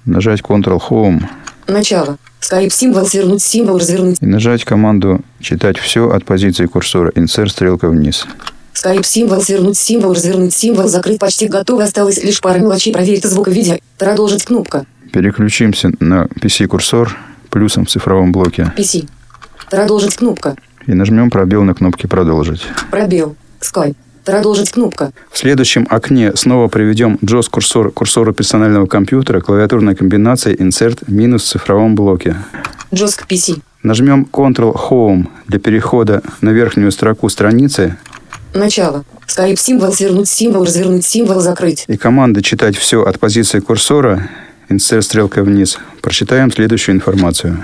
Нажать 0.05 0.41
Ctrl-Home 0.41 1.23
Начало. 1.67 2.17
Skype 2.41 2.69
символ 2.71 3.05
свернуть 3.05 3.41
символ 3.41 3.77
развернуть. 3.77 4.17
и 4.21 4.25
нажать 4.25 4.63
команду 4.65 5.21
«Читать 5.39 5.77
все» 5.77 6.09
от 6.09 6.25
позиции 6.25 6.65
курсора. 6.65 7.11
Insert 7.11 7.49
стрелка 7.49 7.87
вниз. 7.87 8.25
Skype 8.73 9.03
символ 9.03 9.41
свернуть 9.41 9.77
символ 9.77 10.13
развернуть 10.13 10.53
символ 10.53 10.87
закрыть 10.87 11.19
почти 11.19 11.47
готово 11.47 11.83
осталось 11.83 12.23
лишь 12.23 12.41
пара 12.41 12.57
мелочей 12.59 12.93
проверить 12.93 13.25
звук 13.25 13.47
и 13.49 13.51
видео. 13.51 13.75
Продолжить 13.97 14.45
кнопка. 14.45 14.85
Переключимся 15.13 15.91
на 15.99 16.25
PC-курсор 16.41 17.15
плюсом 17.49 17.85
в 17.85 17.89
цифровом 17.89 18.31
блоке 18.31 18.71
PC. 18.77 19.07
Продолжить 19.69 20.15
кнопка. 20.15 20.55
и 20.87 20.93
нажмем 20.93 21.29
пробел 21.29 21.63
на 21.63 21.73
кнопке 21.73 22.07
«Продолжить». 22.07 22.63
Пробел. 22.89 23.35
Skype. 23.59 23.95
Продолжить 24.25 24.71
кнопка. 24.71 25.11
В 25.31 25.37
следующем 25.37 25.87
окне 25.89 26.33
снова 26.35 26.67
приведем 26.67 27.17
JOS-курсор 27.21 27.91
к 27.91 27.95
курсору 27.95 28.33
персонального 28.33 28.85
компьютера, 28.85 29.41
клавиатурная 29.41 29.95
комбинация 29.95 30.53
Insert 30.53 31.03
минус 31.07 31.43
в 31.43 31.47
цифровом 31.47 31.95
блоке. 31.95 32.35
JOSC 32.91 33.27
PC. 33.27 33.61
Нажмем 33.83 34.27
Ctrl-Home 34.31 35.27
для 35.47 35.59
перехода 35.59 36.21
на 36.41 36.49
верхнюю 36.49 36.91
строку 36.91 37.29
страницы 37.29 37.97
Начало. 38.53 39.05
Skype 39.27 39.55
символ 39.55 39.93
свернуть 39.93 40.27
символ 40.27 40.65
развернуть 40.65 41.05
символ 41.05 41.39
закрыть. 41.39 41.85
и 41.87 41.95
команды 41.95 42.41
«Читать 42.41 42.75
все» 42.75 43.03
от 43.03 43.17
позиции 43.19 43.59
курсора, 43.59 44.29
Insert 44.69 45.01
стрелка 45.03 45.43
вниз. 45.43 45.79
Прочитаем 46.01 46.51
следующую 46.51 46.95
информацию. 46.95 47.57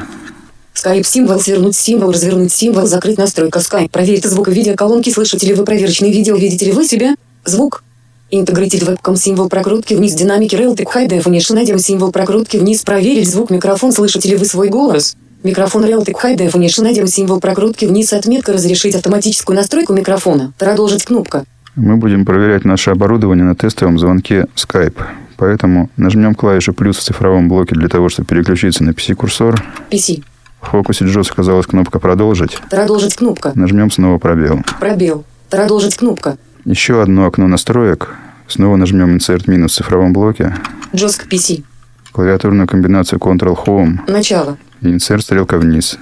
Skype 0.78 1.04
символ 1.04 1.40
свернуть 1.40 1.76
символ 1.76 2.12
развернуть 2.12 2.54
символ 2.54 2.86
закрыть 2.86 3.18
настройка 3.18 3.60
Skype. 3.60 3.90
Проверить 3.90 4.26
звук 4.26 4.50
и 4.50 4.52
видео 4.52 4.76
колонки. 4.76 5.10
Слышите 5.10 5.48
ли 5.48 5.54
вы 5.56 5.64
проверочные 5.64 6.12
видео? 6.12 6.36
Видите 6.36 6.68
ли 6.68 6.72
вы 6.72 6.86
себя? 6.86 7.16
Звук. 7.46 7.84
Интегритив 8.30 8.84
вебкам 8.84 9.16
символ 9.16 9.50
прокрутки 9.50 9.96
вниз 9.96 10.14
динамики 10.14 10.56
Realtek 10.56 10.86
High 10.94 11.08
Definition 11.08 11.56
найдем 11.56 11.80
символ 11.80 12.12
прокрутки 12.12 12.58
вниз 12.58 12.82
проверить 12.82 13.28
звук 13.30 13.50
микрофон 13.50 13.94
слышите 13.94 14.28
ли 14.28 14.36
вы 14.36 14.44
свой 14.44 14.68
голос 14.68 15.16
микрофон 15.44 15.86
Realtek 15.86 16.16
High 16.22 16.36
Definition 16.36 16.84
найдем 16.84 17.08
символ 17.08 17.40
прокрутки 17.40 17.86
вниз 17.86 18.12
отметка 18.12 18.52
разрешить 18.52 18.96
автоматическую 18.96 19.56
настройку 19.56 19.94
микрофона 19.94 20.52
продолжить 20.60 21.06
кнопка 21.06 21.46
Мы 21.78 21.96
будем 21.96 22.26
проверять 22.26 22.66
наше 22.66 22.92
оборудование 22.92 23.46
на 23.46 23.56
тестовом 23.56 23.98
звонке 23.98 24.48
Skype. 24.58 25.02
Поэтому 25.38 25.90
нажмем 25.96 26.36
клавишу 26.36 26.74
«плюс» 26.74 26.98
в 26.98 27.04
цифровом 27.04 27.48
блоке 27.48 27.76
для 27.76 27.88
того, 27.88 28.10
чтобы 28.10 28.28
переключиться 28.28 28.84
на 28.84 28.90
PC-курсор. 28.90 29.64
PC 29.90 30.22
В 30.68 30.72
фокусе 30.72 31.06
JOS 31.06 31.32
оказалась 31.32 31.66
кнопка 31.66 31.98
«Продолжить». 31.98 32.60
продолжить 32.70 33.16
кнопка 33.16 33.54
Нажмем 33.56 33.90
снова 33.90 34.18
пробел. 34.18 34.64
пробел 34.82 35.24
продолжить 35.50 35.96
кнопка 35.96 36.38
Еще 36.66 37.02
одно 37.02 37.26
окно 37.26 37.48
настроек. 37.48 38.14
Снова 38.50 38.76
нажмем 38.76 39.16
Insert 39.16 39.50
минус 39.50 39.72
в 39.72 39.76
цифровом 39.76 40.12
блоке. 40.12 40.58
JOSC 40.92 41.30
PC 41.30 41.64
Клавиатурную 42.12 42.68
комбинацию 42.68 43.18
Ctrl-Home 43.18 44.12
начало 44.12 44.58
и 44.82 44.88
Insert 44.88 45.22
стрелка 45.22 45.58
вниз. 45.58 45.98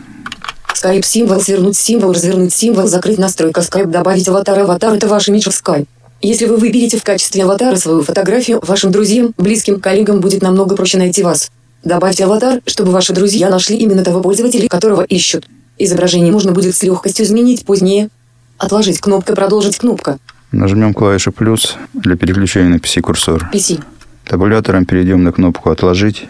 Skype 0.73 1.03
символ 1.03 1.39
свернуть 1.41 1.77
символ 1.77 2.11
развернуть 2.13 2.51
символ 2.51 2.87
закрыть 2.87 3.19
настройка 3.19 3.61
Skype 3.61 3.91
добавить 3.91 4.27
аватар 4.27 4.57
аватар 4.57 4.95
это 4.95 5.07
ваш 5.07 5.29
имидж 5.29 5.47
в 5.47 5.53
Skype 5.53 5.85
если 6.21 6.47
вы 6.47 6.57
выберете 6.57 6.97
в 6.97 7.03
качестве 7.03 7.43
аватара 7.43 7.75
свою 7.75 8.01
фотографию 8.01 8.59
вашим 8.65 8.91
друзьям 8.91 9.31
близким 9.37 9.79
коллегам 9.79 10.21
будет 10.21 10.41
намного 10.41 10.75
проще 10.75 10.97
найти 10.97 11.21
вас 11.21 11.51
добавьте 11.85 12.25
аватар 12.25 12.61
чтобы 12.65 12.91
ваши 12.91 13.13
друзья 13.13 13.49
нашли 13.49 13.77
именно 13.77 14.03
того 14.03 14.21
пользователя 14.21 14.67
которого 14.67 15.03
ищут. 15.03 15.47
Изображение 15.77 16.31
можно 16.31 16.51
будет 16.51 16.75
с 16.75 16.83
легкостью 16.83 17.25
изменить 17.25 17.65
позднее. 17.65 18.09
Отложить 18.57 18.99
кнопка 18.99 19.35
продолжить 19.35 19.77
кнопка. 19.77 20.17
Нажмем 20.51 20.93
клавишу 20.93 21.31
«плюс» 21.31 21.75
для 21.93 22.15
переключения 22.15 22.69
на 22.69 22.75
PC-курсор. 22.75 23.49
PC 23.53 23.81
Табулятором 24.25 24.85
перейдем 24.85 25.23
на 25.23 25.31
кнопку 25.31 25.69
«Отложить» 25.69 26.27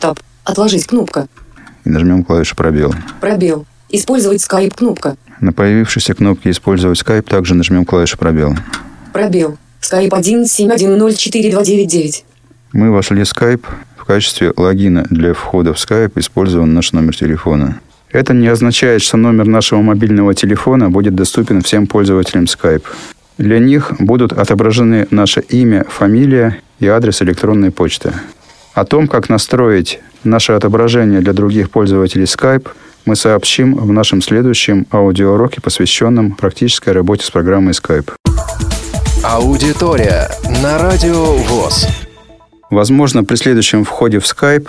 таб 0.00 0.20
отложить 0.44 0.86
кнопка. 0.86 1.28
И 1.84 1.90
нажмем 1.90 2.24
клавишу 2.24 2.56
«Пробел». 2.56 2.94
пробел. 3.20 3.66
Использовать 3.90 4.44
Skype 4.44 4.74
кнопка. 4.74 5.16
На 5.40 5.52
появившейся 5.52 6.14
кнопке 6.14 6.50
«Использовать 6.50 7.00
Skype» 7.00 7.22
также 7.22 7.54
нажмем 7.54 7.84
клавишу 7.84 8.18
«Пробел». 8.18 8.56
пробел. 9.12 9.56
Skype 9.80 10.10
171042999 10.10 12.24
Мы 12.72 12.90
вошли 12.90 13.22
в 13.22 13.26
Skype. 13.26 13.64
Качестве 14.08 14.54
логина 14.56 15.04
для 15.10 15.34
входа 15.34 15.74
в 15.74 15.76
Skype 15.76 16.12
использован 16.16 16.72
наш 16.72 16.92
номер 16.92 17.14
телефона. 17.14 17.78
Это 18.10 18.32
не 18.32 18.48
означает, 18.48 19.02
что 19.02 19.18
номер 19.18 19.44
нашего 19.44 19.82
мобильного 19.82 20.32
телефона 20.32 20.88
будет 20.88 21.14
доступен 21.14 21.60
всем 21.60 21.86
пользователям 21.86 22.44
Skype. 22.44 22.84
Для 23.36 23.58
них 23.58 23.92
будут 23.98 24.32
отображены 24.32 25.06
наше 25.10 25.40
имя, 25.40 25.84
фамилия 25.90 26.56
и 26.80 26.86
адрес 26.86 27.20
электронной 27.20 27.70
почты. 27.70 28.14
О 28.72 28.86
том, 28.86 29.08
как 29.08 29.28
настроить 29.28 30.00
наше 30.24 30.52
отображение 30.54 31.20
для 31.20 31.34
других 31.34 31.68
пользователей 31.68 32.24
Skype, 32.24 32.66
мы 33.04 33.14
сообщим 33.14 33.74
в 33.74 33.92
нашем 33.92 34.22
следующем 34.22 34.86
аудиоуроке, 34.90 35.60
посвященном 35.60 36.32
практической 36.32 36.94
работе 36.94 37.26
с 37.26 37.30
программой 37.30 37.74
Skype. 37.74 38.10
Аудитория 39.22 40.30
на 40.62 40.78
Радио 40.78 41.34
ВОЗ. 41.34 42.07
Возможно, 42.70 43.24
при 43.24 43.36
следующем 43.36 43.84
входе 43.84 44.18
в 44.18 44.24
Skype 44.24 44.68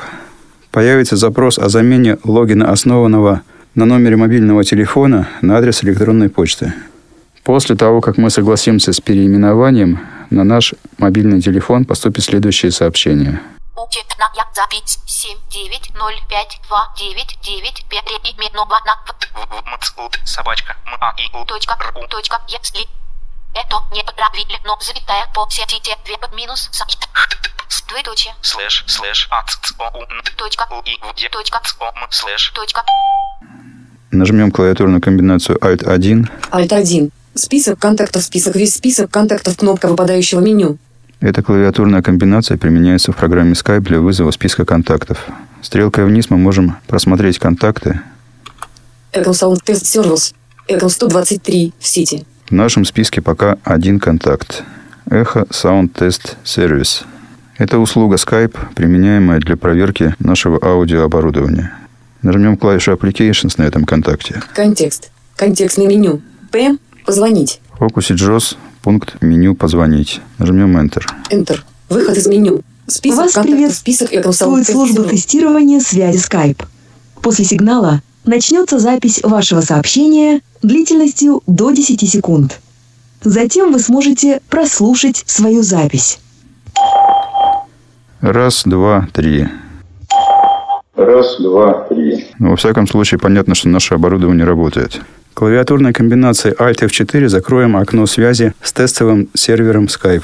появится 0.72 1.18
запрос 1.18 1.60
о 1.60 1.68
замене 1.68 2.18
логина, 2.24 2.72
основанного 2.72 3.42
на 3.76 3.86
номере 3.86 4.16
мобильного 4.16 4.64
телефона 4.64 5.28
на 5.42 5.58
адрес 5.58 5.84
электронной 5.84 6.30
почты. 6.30 6.74
После 7.44 7.76
того, 7.76 8.00
как 8.00 8.18
мы 8.18 8.30
согласимся 8.30 8.94
с 8.94 9.02
переименованием, 9.02 10.00
на 10.30 10.46
наш 10.46 10.76
мобильный 10.98 11.42
телефон 11.42 11.84
поступит 11.84 12.24
следующее 12.24 12.72
сообщение. 12.72 13.42
Учетная 13.76 14.30
запись 14.56 15.00
7905299 15.08 17.84
переименована 17.90 18.96
в 19.06 20.28
собачка 20.28 20.78
МАИУ 23.54 23.66
точка 23.70 23.82
ру 23.82 23.90
точка 23.90 23.90
если 23.96 23.96
это 23.96 23.96
неправильно 23.96 24.78
завитая 24.82 25.28
посетите 25.34 25.98
веб 26.08 26.36
минус 26.36 26.70
сайт 26.72 27.10
двоеточие 27.90 28.34
слэш 28.42 28.84
слэш 28.88 29.28
ацоун 29.32 30.06
точка 30.38 30.68
и 30.86 31.30
точка 31.30 31.62
цом 31.64 31.94
слэш 32.10 32.52
точка 32.56 32.84
Нажмем 34.12 34.52
клавиатурную 34.52 35.02
комбинацию 35.02 35.60
Alt-1. 35.60 36.28
Alt-1. 36.52 37.12
Список 37.36 37.78
контактов, 37.78 38.24
список 38.24 38.56
весь 38.56 38.74
список 38.74 39.12
контактов, 39.12 39.56
кнопка 39.58 39.88
выпадающего 39.88 40.40
меню. 40.40 40.80
Эта 41.20 41.44
клавиатурная 41.44 42.02
комбинация 42.02 42.58
применяется 42.58 43.12
в 43.12 43.16
программе 43.16 43.54
Skype 43.54 43.82
для 43.82 44.00
вызова 44.00 44.32
списка 44.32 44.66
контактов. 44.66 45.28
Стрелкой 45.62 46.06
вниз 46.06 46.32
мы 46.32 46.38
можем 46.38 46.78
просмотреть 46.88 47.38
контакты. 47.38 48.02
Echo 49.14 49.30
Sound 49.30 49.64
Test 49.64 49.84
Service. 49.84 50.34
Echo 50.68 50.90
123 50.90 51.74
в 51.80 51.86
сети. 51.86 52.26
В 52.50 52.52
нашем 52.52 52.84
списке 52.84 53.22
пока 53.22 53.60
один 53.64 54.00
контакт. 54.00 54.64
Echo 55.06 55.48
Sound 55.50 55.94
Test 55.94 56.36
Service. 56.44 57.04
Это 57.60 57.78
услуга 57.78 58.16
Skype, 58.16 58.58
применяемая 58.74 59.40
для 59.40 59.56
проверки 59.56 60.16
нашего 60.18 60.58
аудиооборудования. 60.60 61.78
Нажмем 62.24 62.58
клавишу 62.58 62.94
Applications 62.94 63.54
на 63.58 63.64
этом 63.64 63.86
контакте. 63.86 64.42
Контекст. 64.56 65.12
Контекстное 65.36 65.86
меню. 65.86 66.22
П. 66.50 66.80
Позвонить. 67.06 67.62
В 67.74 67.78
фокусе 67.78 68.16
JOS 68.16 68.58
пункт 68.82 69.22
меню 69.22 69.54
«Позвонить». 69.54 70.20
Нажмем 70.40 70.76
Enter. 70.76 71.06
Enter. 71.30 71.60
Выход 71.88 72.18
из 72.18 72.26
меню. 72.26 72.62
Список 72.88 73.26
Вас 73.26 73.34
контактов, 73.34 73.76
список 73.76 74.10
служба 74.66 75.04
тестирования 75.04 75.80
связи 75.82 76.18
Skype. 76.18 76.66
После 77.22 77.46
сигнала 77.46 78.02
начнется 78.26 78.80
запись 78.80 79.22
вашего 79.24 79.62
сообщения 79.62 80.42
длительностью 80.62 81.42
до 81.48 81.72
10 81.72 82.10
секунд. 82.10 82.60
Затем 83.22 83.72
вы 83.74 83.80
сможете 83.80 84.42
прослушать 84.50 85.24
свою 85.26 85.62
запись. 85.64 86.20
Раз, 88.22 88.64
два, 88.66 89.08
три. 89.14 89.48
Раз, 90.96 91.38
два, 91.40 91.86
три. 91.90 92.28
Но 92.40 92.52
во 92.52 92.56
всяком 92.56 92.88
случае 92.88 93.20
понятно, 93.20 93.56
что 93.56 93.70
наше 93.70 93.96
оборудование 93.96 94.46
работает. 94.46 95.02
Клавиатурной 95.34 95.94
комбинацией 95.94 96.54
Alt 96.56 96.80
F4 96.82 97.30
закроем 97.30 97.78
окно 97.78 98.06
связи 98.06 98.54
с 98.62 98.74
тестовым 98.74 99.30
сервером 99.34 99.86
Skype. 99.86 100.24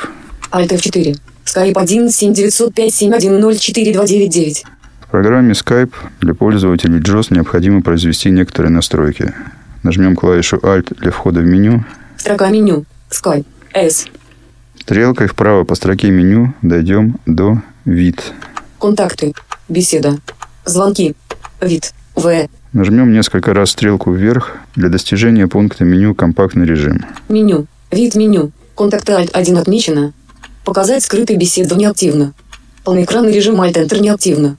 Alt 0.51 0.69
F4. 0.69 1.17
Skype 1.45 1.73
1 1.77 2.09
7905 2.09 2.93
710 2.93 3.61
4299. 3.61 4.65
В 5.07 5.11
программе 5.11 5.53
Skype 5.53 5.93
для 6.19 6.33
пользователей 6.33 6.99
JOS 6.99 7.27
необходимо 7.29 7.81
произвести 7.81 8.31
некоторые 8.31 8.71
настройки. 8.71 9.33
Нажмем 9.83 10.15
клавишу 10.15 10.57
Alt 10.57 10.97
для 10.99 11.11
входа 11.11 11.41
в 11.41 11.45
меню. 11.45 11.85
Строка 12.17 12.49
меню. 12.49 12.85
Skype. 13.11 13.45
S. 13.73 14.07
Стрелкой 14.79 15.27
вправо 15.27 15.63
по 15.63 15.75
строке 15.75 16.09
меню 16.09 16.53
дойдем 16.63 17.17
до 17.27 17.61
«Вид». 17.85 18.33
Контакты. 18.79 19.33
Беседа. 19.69 20.17
Звонки. 20.65 21.15
Вид. 21.61 21.93
В. 22.15 22.47
Нажмем 22.73 23.13
несколько 23.13 23.53
раз 23.53 23.71
стрелку 23.71 24.11
вверх 24.11 24.53
для 24.75 24.89
достижения 24.89 25.47
пункта 25.47 25.85
меню 25.85 26.15
«Компактный 26.15 26.65
режим». 26.65 27.05
Меню. 27.29 27.67
Вид 27.91 28.15
меню. 28.15 28.51
Контакты 28.75 29.11
Alt 29.13 29.29
1 29.31 29.57
отмечено. 29.57 30.13
Показать 30.63 31.03
скрытый 31.03 31.37
беседу 31.37 31.75
неактивно. 31.75 32.33
Полноэкранный 32.83 33.31
режим 33.31 33.61
Alt 33.61 33.73
Enter 33.73 33.99
неактивно. 33.99 34.57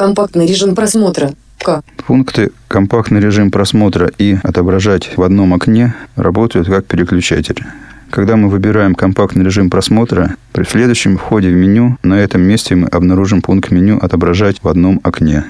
Компактный 0.00 0.46
режим 0.46 0.74
просмотра. 0.74 1.34
К. 1.62 1.82
Пункты 2.06 2.52
«Компактный 2.68 3.20
режим 3.20 3.50
просмотра» 3.50 4.10
и 4.16 4.38
«Отображать 4.42 5.10
в 5.14 5.22
одном 5.22 5.52
окне» 5.52 5.94
работают 6.16 6.68
как 6.68 6.86
переключатель. 6.86 7.62
Когда 8.08 8.36
мы 8.36 8.48
выбираем 8.48 8.94
компактный 8.94 9.44
режим 9.44 9.68
просмотра, 9.68 10.36
при 10.52 10.64
следующем 10.64 11.18
входе 11.18 11.50
в 11.50 11.52
меню 11.52 11.98
на 12.02 12.14
этом 12.14 12.40
месте 12.40 12.76
мы 12.76 12.86
обнаружим 12.86 13.42
пункт 13.42 13.70
меню 13.70 13.98
«Отображать 13.98 14.62
в 14.62 14.68
одном 14.68 15.00
окне». 15.02 15.44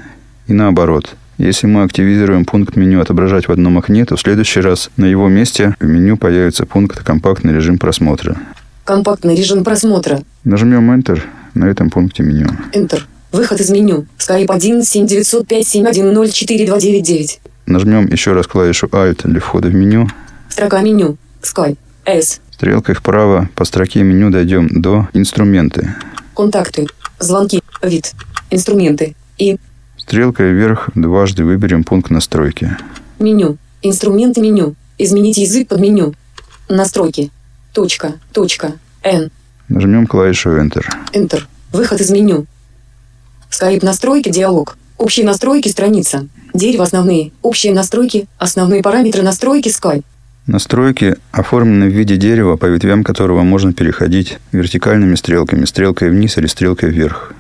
И 0.49 0.53
наоборот. 0.53 1.15
Если 1.39 1.69
мы 1.69 1.85
активизируем 1.85 2.45
пункт 2.45 2.75
меню 2.75 3.01
«Отображать 3.01 3.47
в 3.47 3.53
одном 3.53 3.79
окне», 3.79 4.05
то 4.05 4.17
в 4.17 4.21
следующий 4.21 4.63
раз 4.63 4.91
на 4.97 5.05
его 5.05 5.29
месте 5.29 5.77
в 5.79 5.87
меню 5.87 6.17
появится 6.17 6.67
пункт 6.67 7.05
«Компактный 7.05 7.55
режим 7.55 7.79
просмотра». 7.79 8.37
Компактный 8.83 9.37
режим 9.37 9.63
просмотра. 9.63 10.23
Нажмем 10.43 10.91
Enter 10.91 11.23
на 11.55 11.67
этом 11.67 11.89
пункте 11.89 12.25
меню. 12.25 12.49
Enter. 12.73 13.03
Выход 13.33 13.61
из 13.61 13.71
меню. 13.71 14.07
Skype 14.19 14.47
1 14.53 14.83
7905 14.85 15.67
710 15.67 16.35
4299. 16.35 17.41
Нажмем 17.67 18.07
еще 18.07 18.33
раз 18.33 18.47
клавишу 18.47 18.87
Alt 18.89 19.21
для 19.25 19.41
входа 19.41 19.69
в 19.69 19.75
меню. 19.75 20.09
Строка 20.49 20.81
меню. 20.81 21.17
Skype. 21.43 21.77
S. 22.05 22.41
Стрелкой 22.51 22.95
вправо 22.95 23.49
по 23.55 23.65
строке 23.65 24.03
меню 24.03 24.31
дойдем 24.31 24.69
до 24.83 25.09
«Инструменты». 25.13 25.95
Контакты. 26.35 26.87
Звонки. 27.19 27.63
Вид. 27.83 28.13
Инструменты. 28.51 29.15
И. 29.39 29.57
Стрелкой 29.97 30.53
вверх 30.53 30.91
дважды 30.95 31.45
выберем 31.45 31.85
пункт 31.85 32.11
настройки. 32.11 32.77
Меню. 33.19 33.59
Инструменты 33.83 34.41
меню. 34.41 34.75
Изменить 34.99 35.39
язык 35.39 35.69
под 35.69 35.81
меню. 35.81 36.15
Настройки. 36.69 37.31
Точка. 37.73 38.15
Точка. 38.33 38.73
N. 39.03 39.31
Нажмем 39.69 40.07
клавишу 40.07 40.51
Enter. 40.51 40.85
Enter. 41.13 41.45
Выход 41.73 42.01
из 42.01 42.11
меню. 42.11 42.47
Skype 43.51 43.85
настройки 43.85 44.31
диалог. 44.31 44.77
Общие 44.97 45.27
настройки 45.27 45.69
страница. 45.69 46.29
Дерево 46.55 46.85
основные. 46.85 47.33
Общие 47.43 47.73
настройки. 47.73 48.27
Основные 48.39 48.83
параметры 48.83 49.23
настройки 49.23 49.69
Skype. 49.69 50.05
Настройки 50.47 51.17
оформлены 51.33 51.87
в 51.87 51.93
виде 51.93 52.17
дерева, 52.17 52.57
по 52.57 52.67
ветвям 52.67 53.05
которого 53.05 53.43
можно 53.43 53.73
переходить 53.73 54.39
вертикальными 54.53 55.15
стрелками, 55.15 55.65
стрелкой 55.65 56.11
вниз 56.11 56.39
или 56.39 56.47
стрелкой 56.47 56.91
вверх. 56.91 57.33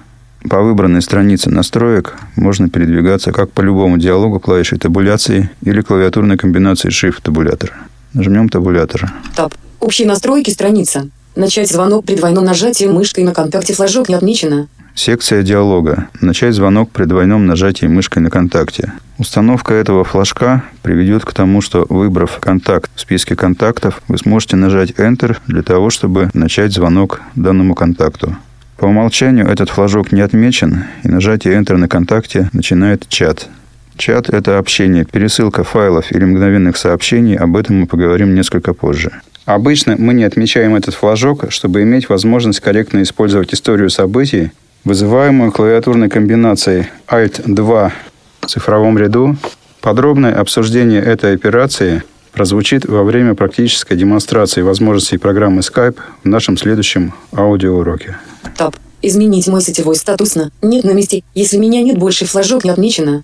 По 0.48 0.62
выбранной 0.62 1.02
странице 1.02 1.50
настроек 1.50 2.16
можно 2.34 2.68
передвигаться 2.68 3.30
как 3.30 3.52
по 3.52 3.60
любому 3.60 3.98
диалогу 3.98 4.40
клавишей 4.40 4.78
табуляции 4.78 5.50
или 5.62 5.80
клавиатурной 5.80 6.36
комбинацией 6.36 6.92
Shift-табулятор. 6.92 7.72
Нажмем 8.14 8.48
табулятор. 8.48 9.12
Таб. 9.36 9.54
Общие 9.80 10.08
настройки 10.08 10.50
страница. 10.50 11.08
Начать 11.36 11.70
звонок 11.70 12.04
при 12.04 12.16
двойном 12.16 12.44
нажатии 12.44 12.86
мышкой 12.86 13.24
на 13.24 13.32
контакте 13.34 13.74
флажок 13.74 14.08
не 14.08 14.14
отмечено. 14.14 14.68
Секция 14.94 15.42
диалога. 15.42 16.08
Начать 16.20 16.54
звонок 16.54 16.90
при 16.90 17.04
двойном 17.04 17.46
нажатии 17.46 17.86
мышкой 17.86 18.22
на 18.22 18.30
контакте. 18.30 18.92
Установка 19.18 19.74
этого 19.74 20.04
флажка 20.04 20.64
приведет 20.82 21.24
к 21.24 21.32
тому, 21.32 21.60
что 21.60 21.86
выбрав 21.88 22.38
контакт 22.38 22.90
в 22.94 23.00
списке 23.00 23.36
контактов, 23.36 24.02
вы 24.08 24.18
сможете 24.18 24.56
нажать 24.56 24.90
Enter 24.92 25.36
для 25.46 25.62
того, 25.62 25.90
чтобы 25.90 26.30
начать 26.34 26.72
звонок 26.72 27.20
данному 27.34 27.74
контакту. 27.74 28.36
По 28.76 28.86
умолчанию 28.86 29.46
этот 29.46 29.68
флажок 29.68 30.10
не 30.10 30.22
отмечен, 30.22 30.84
и 31.02 31.08
нажатие 31.08 31.54
Enter 31.54 31.76
на 31.76 31.88
контакте 31.88 32.48
начинает 32.52 33.08
чат. 33.08 33.48
Чат– 33.96 34.28
это 34.30 34.56
общение, 34.56 35.04
пересылка 35.04 35.64
файлов 35.64 36.10
или 36.12 36.24
мгновенных 36.24 36.78
сообщений, 36.78 37.36
об 37.36 37.56
этом 37.56 37.80
мы 37.80 37.86
поговорим 37.86 38.34
несколько 38.34 38.72
позже. 38.72 39.12
Обычно 39.44 39.96
мы 39.98 40.14
не 40.14 40.24
отмечаем 40.24 40.74
этот 40.74 40.94
флажок, 40.94 41.50
чтобы 41.50 41.82
иметь 41.82 42.08
возможность 42.08 42.60
корректно 42.60 43.02
использовать 43.02 43.52
историю 43.52 43.90
событий, 43.90 44.52
вызываемую 44.84 45.52
клавиатурной 45.52 46.08
комбинацией 46.08 46.86
Alt-2 47.08 47.92
в 48.40 48.46
цифровом 48.46 48.98
ряду. 48.98 49.36
Подробное 49.80 50.34
обсуждение 50.34 51.02
этой 51.02 51.34
операции 51.34 52.02
прозвучит 52.32 52.84
во 52.84 53.02
время 53.02 53.34
практической 53.34 53.96
демонстрации 53.96 54.62
возможностей 54.62 55.18
программы 55.18 55.60
Skype 55.60 55.96
в 56.22 56.28
нашем 56.28 56.56
следующем 56.56 57.14
аудиоуроке. 57.32 58.18
Таб. 58.56 58.76
Изменить 59.02 59.48
мой 59.48 59.62
сетевой 59.62 59.96
статус 59.96 60.34
на 60.34 60.50
«Нет 60.60 60.84
на 60.84 60.92
месте», 60.92 61.22
если 61.34 61.56
меня 61.56 61.82
нет 61.82 61.98
больше 61.98 62.26
флажок 62.26 62.64
не 62.64 62.70
отмечено. 62.70 63.22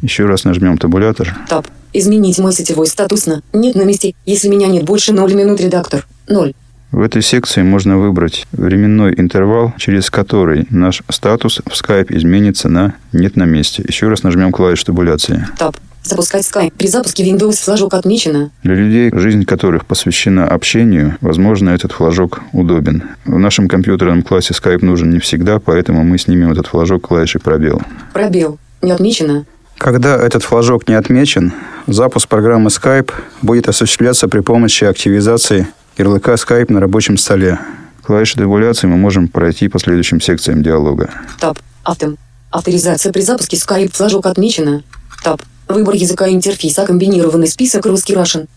Еще 0.00 0.24
раз 0.24 0.44
нажмем 0.44 0.78
табулятор. 0.78 1.36
Таб. 1.48 1.66
Изменить 1.92 2.38
мой 2.38 2.52
сетевой 2.52 2.86
статус 2.86 3.26
на 3.26 3.42
«Нет 3.52 3.74
на 3.74 3.82
месте», 3.82 4.14
если 4.24 4.48
меня 4.48 4.68
нет 4.68 4.84
больше 4.84 5.12
0 5.12 5.34
минут 5.34 5.60
редактор. 5.60 6.06
0. 6.28 6.54
В 6.92 7.02
этой 7.02 7.22
секции 7.22 7.62
можно 7.62 7.98
выбрать 7.98 8.46
временной 8.52 9.14
интервал, 9.16 9.72
через 9.78 10.10
который 10.10 10.66
наш 10.70 11.02
статус 11.08 11.60
в 11.64 11.70
Skype 11.70 12.06
изменится 12.16 12.68
на 12.68 12.94
«нет 13.12 13.36
на 13.36 13.44
месте». 13.44 13.84
Еще 13.86 14.08
раз 14.08 14.24
нажмем 14.24 14.50
клавишу 14.50 14.86
табуляции. 14.86 15.46
Таб. 15.56 15.76
Запускать 16.02 16.44
Skype. 16.44 16.72
При 16.76 16.88
запуске 16.88 17.24
Windows 17.30 17.62
флажок 17.62 17.94
отмечено. 17.94 18.50
Для 18.64 18.74
людей, 18.74 19.10
жизнь 19.12 19.44
которых 19.44 19.86
посвящена 19.86 20.48
общению, 20.48 21.16
возможно, 21.20 21.70
этот 21.70 21.92
флажок 21.92 22.40
удобен. 22.52 23.04
В 23.24 23.38
нашем 23.38 23.68
компьютерном 23.68 24.22
классе 24.22 24.54
Skype 24.54 24.84
нужен 24.84 25.10
не 25.10 25.18
всегда, 25.18 25.60
поэтому 25.60 26.02
мы 26.02 26.18
снимем 26.18 26.50
этот 26.50 26.66
флажок 26.66 27.06
клавишей 27.06 27.40
пробел. 27.40 27.82
Пробел. 28.12 28.58
Не 28.82 28.92
отмечено. 28.92 29.44
Когда 29.76 30.16
этот 30.16 30.42
флажок 30.42 30.88
не 30.88 30.94
отмечен, 30.94 31.52
запуск 31.86 32.28
программы 32.28 32.68
Skype 32.68 33.12
будет 33.40 33.68
осуществляться 33.68 34.28
при 34.28 34.40
помощи 34.40 34.84
активизации 34.84 35.68
ярлыка 36.00 36.34
Skype 36.34 36.72
на 36.72 36.80
рабочем 36.80 37.18
столе. 37.18 37.58
Клавиши 38.02 38.36
табуляции 38.36 38.86
мы 38.86 38.96
можем 38.96 39.28
пройти 39.28 39.68
по 39.68 39.78
следующим 39.78 40.20
секциям 40.20 40.62
диалога. 40.62 41.10
Таб. 41.38 41.58
Автом. 41.84 42.16
Авторизация 42.50 43.12
при 43.12 43.20
запуске 43.20 43.56
Skype 43.56 43.92
флажок 43.92 44.26
отмечена. 44.26 44.82
Таб. 45.22 45.42
Выбор 45.68 45.94
языка 45.94 46.28
интерфейса 46.28 46.86
комбинированный 46.86 47.46
список 47.46 47.84
русский 47.84 48.14
Russian. 48.14 48.48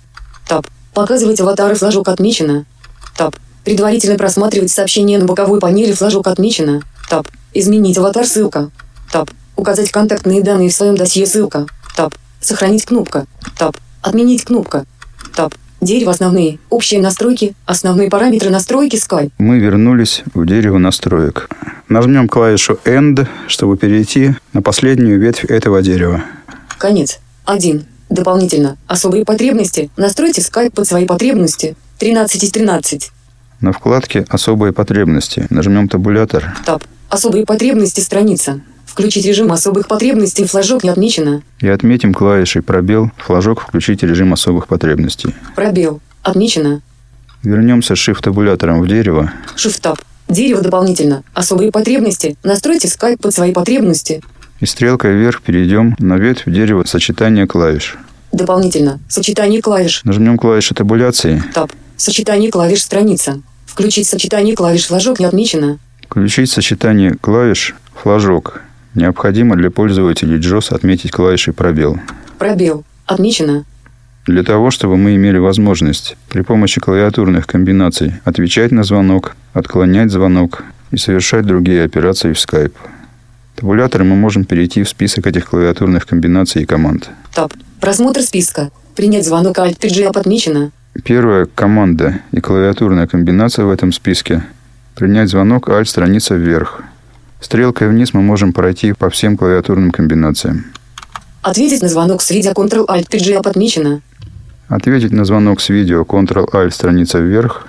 Таб. 0.48 0.66
Показывать 0.94 1.40
аватары 1.42 1.76
флажок 1.76 2.08
отмечено. 2.08 2.66
Таб. 3.18 3.36
Предварительно 3.66 4.18
просматривать 4.18 4.72
сообщение 4.72 5.20
на 5.20 5.26
боковой 5.26 5.60
панели 5.60 5.92
флажок 5.92 6.28
отмечено. 6.28 6.82
Таб. 7.10 7.28
Изменить 7.54 7.98
аватар 7.98 8.26
ссылка. 8.26 8.72
Таб. 9.12 9.30
Указать 9.58 9.92
контактные 9.92 10.42
данные 10.42 10.70
в 10.70 10.74
своем 10.74 10.96
досье 10.96 11.26
ссылка. 11.26 11.68
Таб. 11.96 12.16
Сохранить 12.40 12.86
кнопка. 12.86 13.26
Таб. 13.58 13.76
Отменить 14.02 14.46
кнопка. 14.46 14.86
Таб. 15.36 15.54
Дерево 15.84 16.12
основные. 16.12 16.60
Общие 16.70 17.02
настройки. 17.02 17.56
Основные 17.66 18.10
параметры 18.10 18.50
настройки 18.50 18.96
Skype. 18.96 19.32
Мы 19.38 19.60
вернулись 19.60 20.24
в 20.34 20.46
дерево 20.46 20.78
настроек. 20.78 21.50
Нажмем 21.90 22.30
клавишу 22.30 22.80
End, 22.86 23.28
чтобы 23.48 23.76
перейти 23.76 24.32
на 24.54 24.62
последнюю 24.62 25.20
ветвь 25.20 25.44
этого 25.44 25.82
дерева. 25.82 26.24
Конец. 26.78 27.20
1. 27.44 27.84
Дополнительно. 28.10 28.78
Особые 28.88 29.26
потребности. 29.26 29.92
Настройте 29.98 30.42
Skype 30.42 30.72
под 30.72 30.88
свои 30.88 31.06
потребности. 31.06 31.76
13 32.00 32.44
из 32.44 32.52
13. 32.52 33.12
На 33.60 33.74
вкладке 33.74 34.26
«Особые 34.30 34.72
потребности» 34.72 35.48
нажмем 35.50 35.90
табулятор. 35.90 36.56
Таб. 36.66 36.84
Особые 37.10 37.46
потребности 37.46 38.00
страница. 38.00 38.62
Включить 38.94 39.26
режим 39.26 39.52
особых 39.52 39.88
потребностей. 39.88 40.46
Флажок 40.46 40.84
не 40.84 40.92
отмечено. 40.92 41.42
И 41.60 41.68
отметим 41.68 42.14
клавишей 42.14 42.62
«Пробел» 42.62 43.10
флажок 43.18 43.62
«Включить 43.62 44.04
режим 44.04 44.34
особых 44.34 44.68
потребностей». 44.68 45.34
Пробел. 45.56 46.00
Отмечено. 46.22 46.80
Вернемся 47.42 47.96
shift-табулятором 47.96 48.82
в 48.82 48.88
дерево. 48.88 49.34
Shift-таб. 49.56 49.98
Дерево 50.30 50.62
дополнительно. 50.62 51.24
Особые 51.34 51.72
потребности. 51.72 52.38
Настройте 52.44 52.88
Skype 52.88 53.18
под 53.18 53.34
свои 53.34 53.52
потребности. 53.52 54.22
И 54.60 54.68
стрелкой 54.68 55.16
вверх 55.16 55.42
перейдем 55.42 55.96
на 55.98 56.18
ветвь 56.18 56.44
дерева 56.46 56.84
сочетания 56.86 57.48
клавиш. 57.48 57.98
Дополнительно. 58.32 59.00
Сочетание 59.10 59.60
клавиш. 59.64 60.04
Нажмем 60.04 60.38
клавишу 60.38 60.76
табуляции. 60.76 61.44
Таб. 61.56 61.72
Сочетание 61.98 62.52
клавиш 62.52 62.84
страница. 62.84 63.42
Включить 63.66 64.08
сочетание 64.08 64.56
клавиш 64.56 64.86
флажок 64.86 65.20
не 65.20 65.26
отмечено. 65.26 65.80
Включить 66.08 66.52
сочетание 66.52 67.16
клавиш 67.20 67.74
флажок. 67.96 68.62
Необходимо 68.96 69.56
для 69.56 69.72
пользователей 69.72 70.38
JOS 70.38 70.74
отметить 70.74 71.12
клавишей 71.12 71.54
пробел. 71.54 72.00
Пробел. 72.38 72.84
Отмечено. 73.06 73.66
Для 74.26 74.44
того, 74.44 74.72
чтобы 74.72 74.96
мы 74.96 75.16
имели 75.16 75.38
возможность 75.38 76.16
при 76.30 76.42
помощи 76.42 76.80
клавиатурных 76.80 77.46
комбинаций 77.46 78.14
отвечать 78.24 78.72
на 78.72 78.84
звонок, 78.84 79.36
отклонять 79.54 80.12
звонок 80.12 80.64
и 80.92 80.98
совершать 80.98 81.46
другие 81.46 81.84
операции 81.84 82.32
в 82.32 82.38
Skype. 82.38 82.74
Табулятором 83.56 84.10
мы 84.10 84.16
можем 84.16 84.46
перейти 84.46 84.84
в 84.84 84.90
список 84.90 85.28
этих 85.28 85.50
клавиатурных 85.50 86.06
комбинаций 86.06 86.64
и 86.64 86.66
команд. 86.66 87.10
Таб. 87.34 87.54
Просмотр 87.82 88.22
списка. 88.22 88.72
Принять 88.96 89.26
звонок 89.26 89.58
Alt 89.58 89.78
PGA 89.80 90.08
отмечено. 90.18 90.72
Первая 91.04 91.46
команда 91.46 92.20
и 92.32 92.40
клавиатурная 92.40 93.08
комбинация 93.08 93.66
в 93.66 93.72
этом 93.72 93.92
списке. 93.92 94.44
Принять 94.96 95.30
звонок 95.30 95.68
Alt 95.68 95.86
страница 95.86 96.36
вверх. 96.36 96.84
Стрелкой 97.44 97.90
вниз 97.90 98.14
мы 98.14 98.22
можем 98.22 98.54
пройти 98.54 98.94
по 98.94 99.10
всем 99.10 99.36
клавиатурным 99.36 99.92
комбинациям. 99.92 100.72
Ответить 101.42 101.82
на 101.82 101.90
звонок 101.90 102.22
с 102.22 102.32
видео 102.32 102.52
Ctrl 102.54 102.86
Alt 102.88 103.10
PGA 103.10 103.46
отмечено. 103.46 104.02
Ответить 104.70 105.12
на 105.12 105.26
звонок 105.26 105.60
с 105.60 105.68
видео 105.68 106.04
Ctrl-Alt 106.04 106.72
страница 106.72 107.20
вверх. 107.20 107.68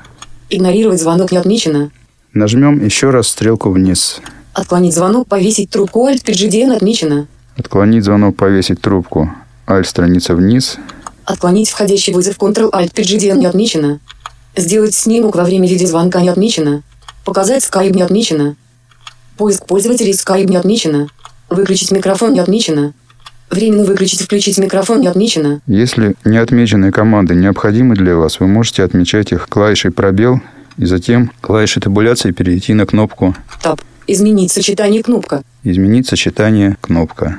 Игнорировать 0.48 1.00
звонок 1.00 1.32
не 1.32 1.38
отмечено. 1.38 1.90
Нажмем 2.32 2.84
еще 2.84 3.10
раз 3.10 3.26
стрелку 3.26 3.70
вниз. 3.70 4.20
Отклонить 4.52 4.94
звонок, 4.94 5.26
повесить 5.26 5.70
трубку 5.70 6.08
Alt 6.08 6.24
PGDN 6.24 6.76
отмечено. 6.76 7.26
Отклонить 7.56 8.04
звонок, 8.04 8.36
повесить 8.36 8.80
трубку. 8.80 9.32
Alt 9.66 9.84
страница 9.84 10.36
вниз. 10.36 10.78
Отклонить 11.24 11.68
входящий 11.68 12.12
вызов 12.12 12.38
Ctrl 12.38 12.70
Alt 12.70 12.94
PGDN 12.94 13.38
не 13.38 13.46
отмечено. 13.46 13.98
Сделать 14.54 14.94
снимок 14.94 15.34
во 15.34 15.42
время 15.42 15.68
видеозвонка 15.68 16.20
не 16.20 16.28
отмечено. 16.28 16.82
Показать 17.24 17.64
Skype 17.64 17.92
не 17.92 18.02
отмечено. 18.02 18.54
Поиск 19.36 19.66
пользователей 19.66 20.12
Skype 20.12 20.46
не 20.46 20.56
отмечено. 20.56 21.08
Выключить 21.50 21.90
микрофон 21.90 22.32
не 22.32 22.40
отмечено. 22.40 22.94
Временно 23.50 23.84
выключить 23.84 24.20
и 24.22 24.24
включить 24.24 24.58
микрофон 24.58 25.00
не 25.00 25.06
отмечено. 25.06 25.60
Если 25.66 26.14
неотмеченные 26.24 26.92
команды 26.92 27.34
необходимы 27.34 27.94
для 27.94 28.16
вас, 28.16 28.40
вы 28.40 28.46
можете 28.46 28.82
отмечать 28.82 29.32
их 29.32 29.48
клавишей 29.48 29.90
пробел 29.90 30.40
и 30.76 30.86
затем 30.86 31.30
клавишей 31.40 31.82
табуляции 31.82 32.30
перейти 32.32 32.74
на 32.74 32.86
кнопку 32.86 33.36
Таб. 33.62 33.80
Изменить 34.06 34.52
сочетание 34.52 35.02
кнопка. 35.02 35.42
«Изменить 35.62 36.06
сочетание» 36.06 36.76
кнопка. 36.80 37.38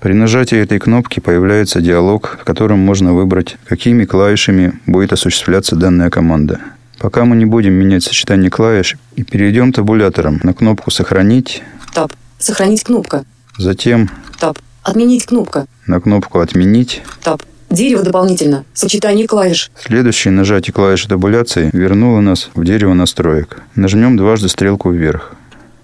При 0.00 0.14
нажатии 0.14 0.58
этой 0.58 0.78
кнопки 0.78 1.20
появляется 1.20 1.80
диалог, 1.80 2.38
в 2.40 2.44
котором 2.44 2.78
можно 2.78 3.12
выбрать, 3.12 3.56
какими 3.66 4.04
клавишами 4.04 4.72
будет 4.86 5.12
осуществляться 5.12 5.76
данная 5.76 6.10
команда. 6.10 6.60
Пока 7.02 7.24
мы 7.24 7.34
не 7.34 7.46
будем 7.46 7.72
менять 7.72 8.04
сочетание 8.04 8.48
клавиш 8.48 8.96
и 9.16 9.24
перейдем 9.24 9.72
табулятором 9.72 10.38
на 10.44 10.54
кнопку 10.54 10.92
«Сохранить», 10.92 11.64
Таб. 11.92 12.12
Сохранить 12.38 12.84
кнопка. 12.84 13.24
затем 13.58 14.08
Таб. 14.38 14.56
Отменить 14.84 15.26
кнопка. 15.26 15.66
на 15.88 16.00
кнопку 16.00 16.38
«Отменить». 16.38 17.02
Таб. 17.20 17.42
Дерево 17.70 18.04
дополнительно. 18.04 18.64
Сочетание 18.72 19.26
клавиш. 19.26 19.72
Следующее 19.84 20.30
нажатие 20.30 20.72
клавиши 20.72 21.08
табуляции 21.08 21.70
вернуло 21.72 22.20
нас 22.20 22.50
в 22.54 22.64
дерево 22.64 22.94
настроек. 22.94 23.62
Нажмем 23.74 24.16
дважды 24.16 24.48
стрелку 24.48 24.92
вверх. 24.92 25.34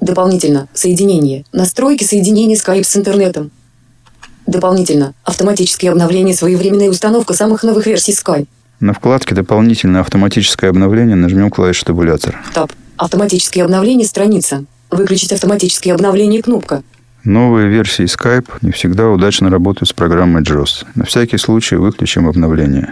Дополнительно. 0.00 0.68
Соединение. 0.72 1.44
Настройки 1.52 2.04
соединения 2.04 2.54
Skype 2.54 2.84
с 2.84 2.96
интернетом. 2.96 3.50
Дополнительно. 4.46 5.14
Автоматическое 5.24 5.90
обновление 5.90 6.36
своевременная 6.36 6.90
установка 6.90 7.34
самых 7.34 7.64
новых 7.64 7.86
версий 7.86 8.12
Skype. 8.12 8.46
На 8.80 8.92
вкладке 8.92 9.34
«Дополнительное 9.34 10.02
автоматическое 10.02 10.70
обновление» 10.70 11.16
нажмем 11.16 11.50
клавишу 11.50 11.84
табулятор. 11.84 12.38
Таб. 12.54 12.72
Автоматическое 12.96 13.64
обновление 13.64 14.06
страница. 14.06 14.64
Выключить 14.90 15.32
автоматическое 15.32 15.94
обновление 15.94 16.42
кнопка. 16.42 16.84
Новые 17.24 17.68
версии 17.68 18.04
Skype 18.04 18.48
не 18.62 18.70
всегда 18.70 19.08
удачно 19.08 19.50
работают 19.50 19.88
с 19.88 19.92
программой 19.92 20.42
JOS. 20.42 20.86
На 20.94 21.04
всякий 21.04 21.38
случай 21.38 21.74
выключим 21.74 22.28
обновление. 22.28 22.90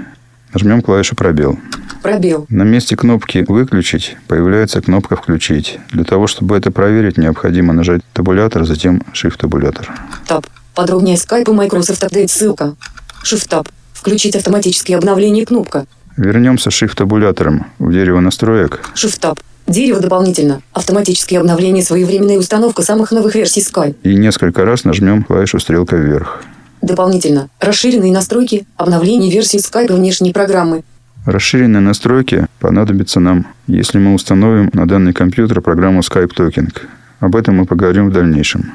Нажмем 0.52 0.82
клавишу 0.82 1.14
«Пробел». 1.14 1.56
Пробел. 2.02 2.46
На 2.48 2.64
месте 2.64 2.96
кнопки 2.96 3.44
«Выключить» 3.46 4.16
появляется 4.26 4.82
кнопка 4.82 5.14
«Включить». 5.14 5.78
Для 5.92 6.02
того, 6.02 6.26
чтобы 6.26 6.56
это 6.56 6.72
проверить, 6.72 7.16
необходимо 7.16 7.72
нажать 7.72 8.02
табулятор, 8.12 8.64
затем 8.64 9.02
Shift-табулятор. 9.12 9.92
Таб. 10.26 10.46
Подробнее 10.74 11.14
Skype 11.14 11.48
и 11.48 11.54
Microsoft 11.54 12.02
Update 12.02 12.28
ссылка. 12.28 12.74
Shift 13.22 13.48
Tab. 13.48 13.68
Включить 14.06 14.36
автоматическое 14.36 14.96
обновление 14.96 15.44
кнопка. 15.44 15.84
Вернемся 16.16 16.70
Shift-табулятором 16.70 17.66
в 17.80 17.90
дерево 17.90 18.20
настроек. 18.20 18.80
Shift 18.94 19.18
Tab. 19.20 19.40
Дерево 19.66 19.98
дополнительно. 19.98 20.62
Автоматическое 20.72 21.40
обновление 21.40 21.82
своевременная 21.82 22.38
установка 22.38 22.82
самых 22.82 23.10
новых 23.10 23.34
версий 23.34 23.62
Skype. 23.62 23.96
И 24.04 24.14
несколько 24.14 24.64
раз 24.64 24.84
нажмем 24.84 25.24
клавишу 25.24 25.58
стрелка 25.58 25.96
вверх. 25.96 26.44
Дополнительно. 26.82 27.48
Расширенные 27.58 28.12
настройки. 28.12 28.64
Обновление 28.76 29.28
версии 29.28 29.58
Skype 29.58 29.92
внешней 29.92 30.32
программы. 30.32 30.84
Расширенные 31.24 31.80
настройки 31.80 32.46
понадобятся 32.60 33.18
нам, 33.18 33.48
если 33.66 33.98
мы 33.98 34.14
установим 34.14 34.70
на 34.72 34.86
данный 34.86 35.14
компьютер 35.14 35.60
программу 35.62 35.98
Skype 35.98 36.30
Talking. 36.32 36.72
Об 37.18 37.34
этом 37.34 37.56
мы 37.56 37.66
поговорим 37.66 38.10
в 38.10 38.12
дальнейшем. 38.12 38.72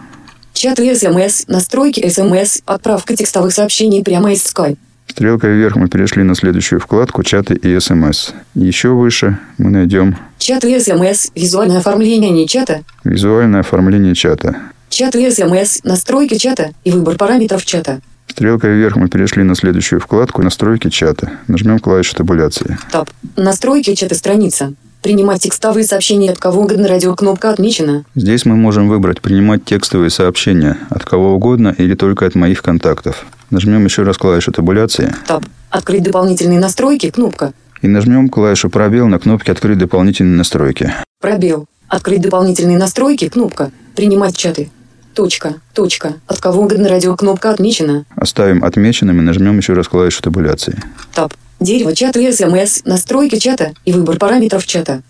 Чаты 0.51 0.91
SMS. 0.91 1.45
Настройки 1.47 2.01
SMS. 2.01 2.63
Отправка 2.65 3.15
текстовых 3.15 3.53
сообщений 3.53 4.03
прямо 4.03 4.33
из 4.33 4.43
Skype. 4.45 4.77
Стрелкой 5.11 5.57
вверх 5.57 5.75
мы 5.75 5.89
перешли 5.89 6.23
на 6.23 6.35
следующую 6.35 6.79
вкладку 6.79 7.21
«Чаты 7.21 7.53
и 7.53 7.77
СМС». 7.77 8.29
Еще 8.55 8.87
выше 8.91 9.37
мы 9.57 9.69
найдем 9.69 10.15
Чаты 10.37 10.73
SMS. 10.73 11.31
Визуальное 11.35 11.79
оформление 11.79 12.31
не 12.31 12.47
чата. 12.47 12.83
визуальное 13.03 13.59
оформление 13.59 14.15
чата. 14.15 14.55
Чаты 14.87 15.27
SMS. 15.27 15.81
Настройки 15.83 16.35
чата 16.35 16.69
и 16.85 16.91
выбор 16.91 17.17
параметров 17.17 17.65
чата. 17.65 17.99
Стрелкой 18.27 18.77
вверх 18.77 18.95
мы 18.95 19.09
перешли 19.09 19.43
на 19.43 19.55
следующую 19.55 19.99
вкладку 19.99 20.43
«Настройки 20.43 20.89
чата». 20.89 21.29
Нажмем 21.49 21.79
клавишу 21.79 22.15
табуляции. 22.15 22.77
Таб. 22.89 23.09
Настройки 23.35 23.93
чата 23.95 24.15
страница. 24.15 24.73
Принимать 25.01 25.41
текстовые 25.41 25.83
сообщения 25.83 26.31
от 26.31 26.37
кого 26.37 26.61
угодно 26.61 26.87
радиокнопка 26.87 27.49
отмечена. 27.49 28.05
Здесь 28.15 28.45
мы 28.45 28.55
можем 28.55 28.87
выбрать 28.87 29.19
«Принимать 29.19 29.65
текстовые 29.65 30.09
сообщения» 30.09 30.77
от 30.89 31.03
кого 31.03 31.33
угодно 31.33 31.75
или 31.77 31.95
только 31.95 32.25
от 32.25 32.35
моих 32.35 32.61
контактов. 32.63 33.25
Нажмем 33.51 33.83
еще 33.85 34.03
раз 34.03 34.17
клавишу 34.17 34.51
табуляции 34.51 35.13
Таб. 35.27 35.45
Открыть 35.69 36.03
дополнительные 36.03 36.59
настройки 36.59 37.09
кнопка. 37.09 37.53
и 37.81 37.87
нажмем 37.87 38.29
клавишу 38.29 38.69
«Пробел» 38.69 39.07
на 39.07 39.19
кнопке 39.19 39.51
«Открыть 39.51 39.77
дополнительные 39.77 40.37
настройки». 40.37 40.93
Пробел. 41.19 41.67
Открыть 41.87 42.21
дополнительные 42.21 42.77
настройки 42.77 43.27
кнопка. 43.27 43.71
Принимать 43.95 44.37
чаты. 44.37 44.69
Точка. 45.13 45.55
Точка. 45.73 46.13
От 46.27 46.39
кого 46.39 46.61
угодно 46.63 46.87
радио 46.87 47.15
кнопка 47.17 47.49
отмечена. 47.51 48.05
Оставим 48.15 48.63
отмеченным 48.63 49.19
и 49.19 49.21
нажмем 49.21 49.57
еще 49.57 49.73
раз 49.73 49.87
клавишу 49.89 50.21
табуляции. 50.21 50.81
Таб. 51.13 51.33
Дерево 51.59 51.93
чата 51.93 52.19
и 52.21 52.31
СМС. 52.31 52.85
Настройки 52.85 53.37
чата 53.37 53.73
и 53.83 53.91
выбор 53.91 54.17
параметров 54.17 54.65
чата. 54.65 55.01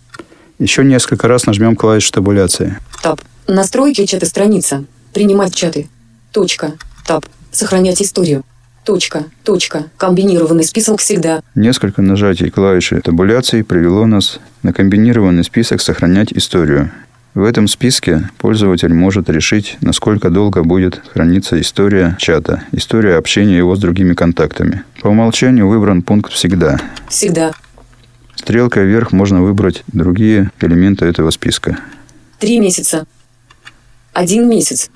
Еще 0.58 0.84
несколько 0.84 1.28
раз 1.28 1.46
нажмем 1.46 1.76
клавишу 1.76 2.12
табуляции. 2.12 2.78
Таб. 3.04 3.22
Настройки 3.48 4.06
чата 4.06 4.26
страница. 4.26 4.84
Принимать 5.14 5.54
чаты. 5.54 5.88
Точка. 6.32 6.74
Таб. 7.06 7.26
Сохранять 7.52 8.02
историю. 8.02 8.44
Точка. 8.86 9.26
Точка. 9.44 9.86
Комбинированный 9.98 10.64
список 10.64 11.00
всегда. 11.00 11.42
Несколько 11.54 12.02
нажатий 12.02 12.50
клавиши 12.50 13.00
табуляции 13.02 13.62
привело 13.62 14.06
нас 14.08 14.40
на 14.64 14.74
комбинированный 14.74 15.44
список 15.44 15.82
«Сохранять 15.82 16.34
историю». 16.34 16.92
В 17.34 17.44
этом 17.44 17.68
списке 17.68 18.30
пользователь 18.40 18.94
может 18.94 19.30
решить, 19.30 19.78
насколько 19.80 20.30
долго 20.30 20.64
будет 20.64 21.02
храниться 21.14 21.62
история 21.62 22.18
чата, 22.20 22.64
история 22.74 23.16
общения 23.16 23.58
его 23.58 23.76
с 23.76 23.80
другими 23.80 24.14
контактами. 24.14 24.84
По 25.02 25.08
умолчанию 25.08 25.68
выбран 25.68 26.02
пункт 26.02 26.34
«Всегда». 26.34 26.78
Всегда. 27.08 27.54
Стрелкой 28.36 28.86
вверх 28.86 29.12
можно 29.12 29.42
выбрать 29.42 29.84
другие 29.88 30.52
элементы 30.60 31.06
этого 31.06 31.30
списка. 31.30 31.78
Три 32.40 32.60
месяца. 32.60 33.06
Один 34.14 34.50
месяц. 34.50 34.90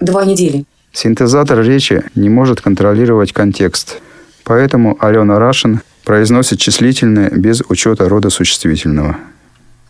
Два 0.00 0.24
недели. 0.24 0.64
Синтезатор 0.94 1.60
речи 1.60 2.04
не 2.14 2.28
может 2.28 2.60
контролировать 2.60 3.32
контекст, 3.32 3.98
поэтому 4.44 4.96
Алена 5.00 5.40
Рашин 5.40 5.80
произносит 6.04 6.60
числительное 6.60 7.30
без 7.30 7.62
учета 7.68 8.08
рода 8.08 8.30
существительного. 8.30 9.16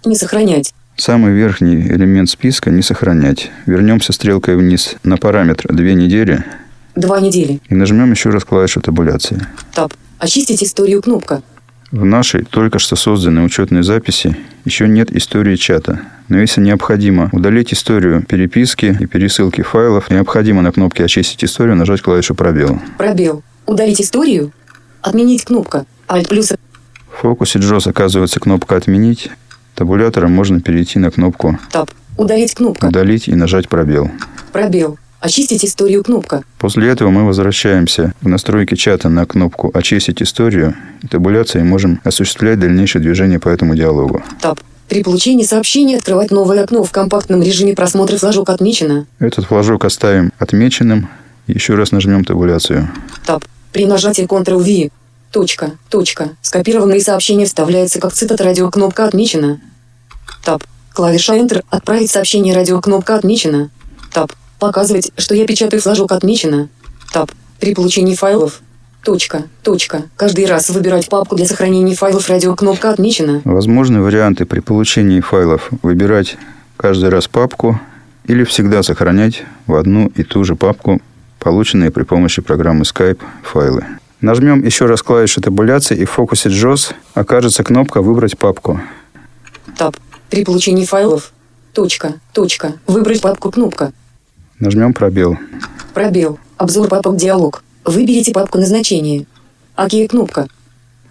Не 0.06 0.16
сохранять. 0.16 0.72
Самый 0.96 1.34
верхний 1.34 1.76
элемент 1.76 2.30
списка 2.30 2.70
не 2.70 2.80
сохранять. 2.80 3.50
Вернемся 3.66 4.14
стрелкой 4.14 4.56
вниз 4.56 4.96
на 5.02 5.18
параметр 5.18 5.66
«две 5.72 5.94
недели» 5.94 6.42
Два 6.94 7.20
недели. 7.20 7.60
и 7.68 7.74
нажмем 7.74 8.12
еще 8.12 8.30
раз 8.30 8.44
клавишу 8.44 8.80
табуляции. 8.80 9.44
Таб. 9.74 9.92
Очистить 10.18 10.62
историю 10.62 11.02
кнопка. 11.02 11.42
В 11.94 12.04
нашей 12.04 12.42
только 12.42 12.80
что 12.80 12.96
созданной 12.96 13.46
учетной 13.46 13.84
записи 13.84 14.36
еще 14.64 14.88
нет 14.88 15.14
истории 15.14 15.54
чата. 15.54 16.00
Но 16.28 16.40
если 16.40 16.60
необходимо 16.60 17.28
удалить 17.30 17.72
историю 17.72 18.24
переписки 18.24 18.96
и 18.98 19.06
пересылки 19.06 19.62
файлов, 19.62 20.10
необходимо 20.10 20.60
на 20.60 20.72
кнопке 20.72 21.04
«Очистить 21.04 21.44
историю» 21.44 21.76
нажать 21.76 22.02
клавишу 22.02 22.34
«Пробел». 22.34 22.80
Пробел. 22.98 23.44
Удалить 23.64 24.00
историю. 24.00 24.50
Отменить 25.02 25.44
кнопка. 25.44 25.86
Alt 26.08 26.28
плюс 26.28 26.50
В 26.50 27.16
фокусе 27.20 27.60
JOS 27.60 27.88
оказывается 27.88 28.40
кнопка 28.40 28.74
«Отменить». 28.74 29.30
Табулятором 29.76 30.32
можно 30.32 30.60
перейти 30.60 30.98
на 30.98 31.12
кнопку 31.12 31.60
таб. 31.70 31.88
Удалить 32.16 32.56
кнопка. 32.56 32.86
«Удалить» 32.86 33.28
и 33.28 33.36
нажать 33.36 33.68
«Пробел». 33.68 34.10
Пробел. 34.52 34.98
Очистить 35.24 35.64
историю 35.64 36.04
кнопка. 36.04 36.44
После 36.58 36.86
этого 36.86 37.08
мы 37.08 37.24
возвращаемся 37.24 38.12
в 38.20 38.28
настройки 38.28 38.74
чата 38.74 39.08
на 39.08 39.24
кнопку 39.24 39.70
«Очистить 39.72 40.20
историю» 40.20 40.74
и 41.00 41.06
табуляцией 41.06 41.64
можем 41.64 41.98
осуществлять 42.04 42.60
дальнейшее 42.60 43.00
движение 43.00 43.38
по 43.40 43.48
этому 43.48 43.74
диалогу. 43.74 44.22
Таб. 44.42 44.60
При 44.86 45.02
получении 45.02 45.44
сообщения 45.44 45.96
открывать 45.96 46.30
новое 46.30 46.62
окно 46.62 46.84
в 46.84 46.92
компактном 46.92 47.40
режиме 47.40 47.74
просмотра 47.74 48.18
флажок 48.18 48.50
отмечено. 48.50 49.06
Этот 49.18 49.46
флажок 49.46 49.86
оставим 49.86 50.30
отмеченным. 50.38 51.08
Еще 51.46 51.74
раз 51.74 51.90
нажмем 51.90 52.26
табуляцию. 52.26 52.90
Таб. 53.24 53.46
При 53.72 53.86
нажатии 53.86 54.26
Ctrl-V. 54.26 54.90
Точка. 55.32 55.70
Точка. 55.88 56.32
Скопированные 56.42 57.00
сообщения 57.00 57.46
вставляется 57.46 57.98
как 57.98 58.12
цитат 58.12 58.42
радио 58.42 58.70
кнопка 58.70 59.06
отмечена. 59.06 59.58
Таб. 60.44 60.62
Клавиша 60.92 61.34
Enter. 61.34 61.64
Отправить 61.70 62.10
сообщение 62.10 62.54
радио 62.54 62.78
кнопка 62.82 63.16
отмечена. 63.16 63.70
Таб. 64.12 64.30
Показывать, 64.58 65.12
что 65.16 65.34
я 65.34 65.46
печатаю 65.46 65.82
флажок 65.82 66.12
отмечено. 66.12 66.68
Таб. 67.12 67.30
При 67.60 67.74
получении 67.74 68.14
файлов. 68.14 68.60
Точка. 69.02 69.44
Точка. 69.62 70.04
Каждый 70.16 70.46
раз 70.46 70.70
выбирать 70.70 71.08
папку 71.08 71.36
для 71.36 71.46
сохранения 71.46 71.94
файлов 71.94 72.28
радио 72.28 72.54
кнопка 72.56 72.90
отмечена. 72.90 73.42
Возможны 73.44 74.00
варианты 74.00 74.46
при 74.46 74.60
получении 74.60 75.20
файлов 75.20 75.68
выбирать 75.82 76.36
каждый 76.76 77.10
раз 77.10 77.28
папку 77.28 77.78
или 78.26 78.44
всегда 78.44 78.82
сохранять 78.82 79.42
в 79.66 79.74
одну 79.74 80.06
и 80.14 80.22
ту 80.22 80.44
же 80.44 80.56
папку 80.56 81.00
полученные 81.38 81.90
при 81.90 82.04
помощи 82.04 82.40
программы 82.40 82.82
Skype 82.82 83.20
файлы. 83.42 83.84
Нажмем 84.22 84.64
еще 84.64 84.86
раз 84.86 85.02
клавишу 85.02 85.42
табуляции 85.42 85.94
и 85.94 86.06
в 86.06 86.10
фокусе 86.10 86.48
JOS 86.48 86.94
окажется 87.12 87.62
кнопка 87.62 88.00
«Выбрать 88.00 88.38
папку». 88.38 88.80
Таб. 89.76 89.96
При 90.30 90.44
получении 90.44 90.86
файлов. 90.86 91.32
Точка. 91.74 92.14
Точка. 92.32 92.72
Выбрать 92.86 93.20
папку 93.20 93.50
кнопка. 93.50 93.92
Нажмем 94.64 94.94
«Пробел». 94.94 95.36
Пробел. 95.92 96.38
Обзор 96.56 96.88
папок 96.88 97.16
диалог. 97.16 97.62
Выберите 97.84 98.32
папку 98.32 98.56
назначения. 98.56 99.26
ОК 99.76 99.90
кнопка. 100.08 100.48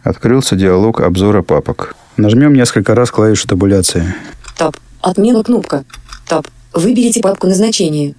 Открылся 0.01 0.55
диалог 0.55 1.01
обзора 1.01 1.43
папок. 1.43 1.95
Нажмем 2.17 2.55
несколько 2.55 2.95
раз 2.95 3.11
клавишу 3.11 3.47
табуляции. 3.47 4.15
Таб. 4.57 4.75
Отмена 5.01 5.43
кнопка. 5.43 5.85
Таб. 6.27 6.47
Выберите 6.73 7.21
папку 7.21 7.45
назначения. 7.45 8.15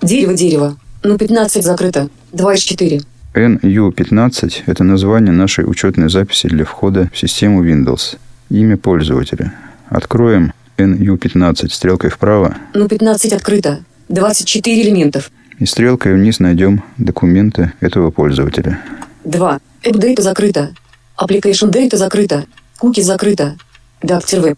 Дерево 0.00 0.32
дерево. 0.32 0.78
Ну 1.02 1.18
15 1.18 1.62
закрыто. 1.62 2.08
2 2.32 2.54
из 2.54 2.60
4. 2.62 3.02
NU15– 3.34 4.62
это 4.66 4.84
название 4.84 5.32
нашей 5.32 5.70
учетной 5.70 6.08
записи 6.08 6.48
для 6.48 6.64
входа 6.64 7.10
в 7.12 7.18
систему 7.18 7.62
Windows. 7.62 8.16
Имя 8.48 8.78
пользователя. 8.78 9.52
Откроем 9.90 10.54
NU15 10.78 11.68
стрелкой 11.68 12.08
вправо 12.08 12.56
Ну 12.72 12.88
15 12.88 13.34
открыто. 13.34 13.80
24 14.08 14.82
элементов. 14.82 15.30
и 15.58 15.66
стрелкой 15.66 16.14
вниз 16.14 16.38
найдем 16.40 16.82
документы 16.98 17.72
этого 17.80 18.10
пользователя. 18.10 18.80
2. 19.24 19.60
App 19.84 19.92
Data 19.92 20.22
закрыто. 20.22 20.74
Application 21.20 21.70
Data 21.70 21.96
закрыто. 21.96 22.46
Cookie 22.80 23.02
закрыто. 23.02 23.56
Doctor 24.02 24.40
Web. 24.42 24.56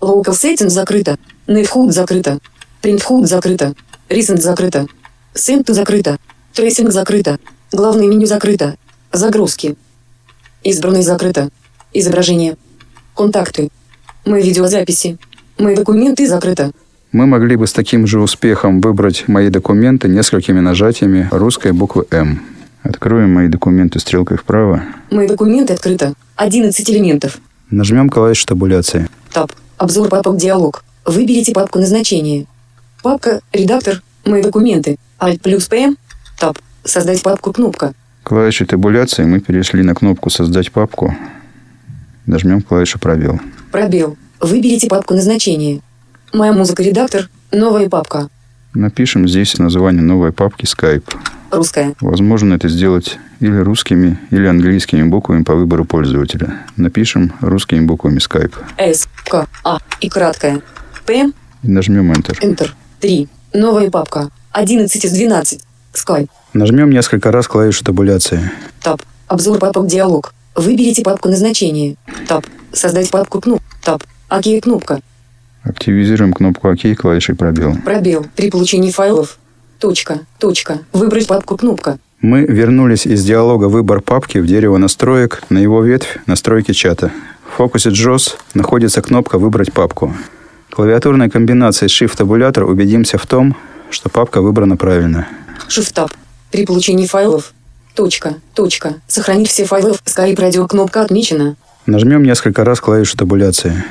Local 0.00 0.32
Settings 0.34 0.68
закрыто. 0.68 1.18
NetHood 1.46 1.90
закрыто. 1.92 2.38
PrintHood 2.82 3.26
закрыто. 3.26 3.74
Recent 4.08 4.40
закрыто. 4.40 4.86
Send 5.34 5.64
to 5.64 5.72
закрыто. 5.72 6.18
Закрыто. 6.54 7.38
Главное 7.72 8.06
меню 8.06 8.26
закрыто. 8.26 8.76
Загрузки. 9.12 9.76
Избранный 10.62 11.02
закрыто. 11.02 11.48
Изображение. 11.92 12.56
Контакты. 13.16 13.70
Мои 14.24 14.42
видеозаписи. 14.42 15.18
Мои 15.58 15.74
документы 15.74 16.26
закрыто. 16.26 16.72
Мы 17.10 17.26
могли 17.26 17.56
бы 17.56 17.66
с 17.66 17.72
таким 17.72 18.06
же 18.06 18.20
успехом 18.20 18.82
выбрать 18.82 19.28
«Мои 19.28 19.48
документы» 19.48 20.08
несколькими 20.08 20.60
нажатиями 20.60 21.26
русской 21.30 21.72
буквы 21.72 22.06
«М». 22.10 22.42
Откроем 22.82 23.32
«Мои 23.32 23.48
документы» 23.48 23.98
стрелкой 23.98 24.36
вправо. 24.36 24.82
Мои 25.10 25.26
документы 25.26 25.72
открыто. 25.72 26.12
11 26.36 26.90
элементов. 26.90 27.38
Нажмем 27.70 28.10
клавишу 28.10 28.46
табуляции. 28.46 29.08
Таб. 29.32 29.50
Обзор 29.78 30.08
папок 30.08 30.36
диалог. 30.36 30.84
Выберите 31.06 31.52
папку 31.52 31.78
назначения. 31.78 32.44
Папка 33.02 33.40
«Редактор». 33.54 34.02
Мои 34.26 34.42
документы. 34.42 34.98
Alt 35.18 35.40
плюс 35.40 35.66
PM. 35.70 35.96
Таб. 36.38 36.58
Создать 36.84 37.22
папку 37.22 37.54
кнопка. 37.54 37.94
Клавишей 38.22 38.66
табуляции 38.66 39.24
мы 39.24 39.40
перешли 39.40 39.82
на 39.82 39.94
кнопку 39.94 40.28
«Создать 40.28 40.70
папку». 40.72 41.16
Нажмем 42.26 42.60
клавишу 42.60 42.98
«Пробел». 42.98 43.40
Пробел. 43.72 44.18
Выберите 44.40 44.88
папку 44.88 45.14
назначения. 45.14 45.80
Моя 46.32 46.52
музыка 46.52 46.82
редактор. 46.82 47.28
Новая 47.52 47.88
папка. 47.88 48.28
Напишем 48.74 49.26
здесь 49.26 49.58
название 49.58 50.02
новой 50.02 50.32
папки 50.32 50.64
Skype. 50.64 51.14
Русская. 51.50 51.94
Возможно 52.00 52.54
это 52.54 52.68
сделать 52.68 53.18
или 53.40 53.56
русскими, 53.56 54.18
или 54.30 54.46
английскими 54.46 55.04
буквами 55.04 55.42
по 55.42 55.54
выбору 55.54 55.86
пользователя. 55.86 56.58
Напишем 56.76 57.32
русскими 57.40 57.80
буквами 57.80 58.18
Skype 58.18 58.54
С. 58.76 59.08
К. 59.24 59.46
А. 59.64 59.78
И 60.00 60.08
краткая. 60.10 60.60
ПМ. 61.06 61.32
и 61.62 61.68
нажмем 61.68 62.12
Enter. 62.12 62.38
Enter. 62.42 62.70
3. 63.00 63.28
Новая 63.54 63.90
папка. 63.90 64.28
11 64.52 65.04
из 65.04 65.12
12. 65.12 65.60
Skype. 65.94 66.28
Нажмем 66.52 66.90
несколько 66.90 67.32
раз 67.32 67.48
клавишу 67.48 67.84
табуляции. 67.84 68.50
Таб. 68.82 69.00
Обзор 69.28 69.58
папок 69.58 69.86
диалог. 69.86 70.34
Выберите 70.54 71.02
папку 71.02 71.28
назначения. 71.30 71.96
Таб. 72.26 72.44
Создать 72.72 73.10
папку 73.10 73.40
кнопка. 73.40 73.64
Таб. 73.82 74.02
ОК 74.28 74.44
кнопка. 74.62 75.00
Активизируем 75.62 76.32
кнопку 76.32 76.68
ОК 76.68 76.96
клавишей 76.96 77.34
пробел. 77.34 77.76
Пробел. 77.84 78.26
При 78.36 78.50
получении 78.50 78.90
файлов. 78.90 79.38
Точка. 79.78 80.20
Точка. 80.38 80.80
Выбрать 80.92 81.26
папку 81.26 81.56
кнопка. 81.56 81.98
Мы 82.20 82.44
вернулись 82.44 83.06
из 83.06 83.24
диалога 83.24 83.66
«Выбор 83.66 84.00
папки» 84.00 84.38
в 84.38 84.46
дерево 84.46 84.76
настроек 84.76 85.42
на 85.50 85.58
его 85.58 85.82
ветвь 85.82 86.18
«Настройки 86.26 86.72
чата». 86.72 87.12
В 87.48 87.58
фокусе 87.58 87.90
JOS 87.90 88.34
находится 88.54 89.02
кнопка 89.02 89.38
«Выбрать 89.38 89.72
папку». 89.72 90.12
Клавиатурной 90.70 91.30
комбинацией 91.30 91.88
Shift-табулятор 91.88 92.64
убедимся 92.64 93.18
в 93.18 93.26
том, 93.26 93.56
что 93.90 94.08
папка 94.08 94.40
выбрана 94.40 94.76
правильно. 94.76 95.28
Shift 95.68 95.94
Tab. 95.94 96.12
При 96.50 96.66
получении 96.66 97.06
файлов. 97.06 97.52
Точка. 97.94 98.34
Точка. 98.54 98.94
Сохранить 99.06 99.48
все 99.48 99.64
файлы 99.64 99.92
в 99.92 100.02
Skype 100.04 100.40
радио 100.40 100.66
кнопка 100.66 101.02
отмечена. 101.02 101.56
Нажмем 101.86 102.22
несколько 102.22 102.64
раз 102.64 102.80
клавишу 102.80 103.16
табуляции. 103.16 103.84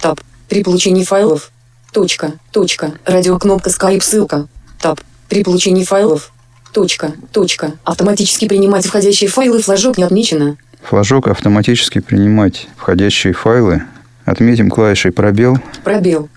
Таб. 0.00 0.20
При 0.48 0.62
получении 0.62 1.04
файлов. 1.04 1.52
Точка. 1.92 2.32
Точка. 2.52 2.92
Радио 3.04 3.38
кнопка 3.38 3.68
Skype 3.68 4.00
ссылка. 4.00 4.48
Таб. 4.80 5.00
При 5.28 5.42
получении 5.42 5.84
файлов. 5.84 6.32
Точка. 6.72 7.12
Точка. 7.32 7.72
Автоматически 7.84 8.48
принимать 8.48 8.86
входящие 8.86 9.28
файлы 9.28 9.60
флажок 9.60 9.98
не 9.98 10.04
отмечено. 10.04 10.56
Флажок 10.82 11.28
автоматически 11.28 12.00
принимать 12.00 12.68
входящие 12.76 13.34
файлы. 13.34 13.82
Отметим 14.24 14.70
клавишей 14.70 15.12
пробел. 15.12 15.58
Пробел. 15.84 16.30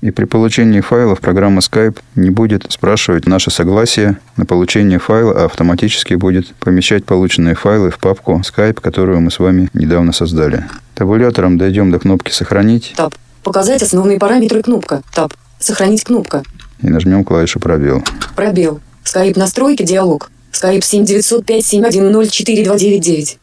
И 0.00 0.10
при 0.10 0.24
получении 0.24 0.80
файлов 0.80 1.20
программа 1.20 1.60
Skype 1.60 1.98
не 2.16 2.30
будет 2.30 2.72
спрашивать 2.72 3.26
наше 3.26 3.50
согласие 3.50 4.18
на 4.36 4.46
получение 4.46 4.98
файла, 4.98 5.32
а 5.32 5.44
автоматически 5.44 6.14
будет 6.14 6.54
помещать 6.56 7.04
полученные 7.04 7.54
файлы 7.54 7.90
в 7.90 7.98
папку 7.98 8.40
Skype, 8.44 8.80
которую 8.80 9.20
мы 9.20 9.30
с 9.30 9.38
вами 9.38 9.68
недавно 9.74 10.12
создали. 10.12 10.64
Табулятором 10.94 11.58
дойдем 11.58 11.90
до 11.90 11.98
кнопки 11.98 12.30
«Сохранить» 12.30 12.94
Таб. 12.96 13.14
Показать 13.42 13.82
основные 13.82 14.18
параметры 14.18 14.62
кнопка. 14.62 15.02
Таб. 15.14 15.34
Сохранить 15.58 16.04
кнопка. 16.04 16.42
и 16.80 16.88
нажмем 16.88 17.24
клавишу 17.24 17.60
«Пробел». 17.60 18.02
Пробел. 18.36 18.80
Skype 19.04 19.38
настройки 19.38 19.82
диалог. 19.82 20.30
Skype 20.52 20.82
7905 20.82 21.64
710 21.64 22.32
4299. 22.32 23.38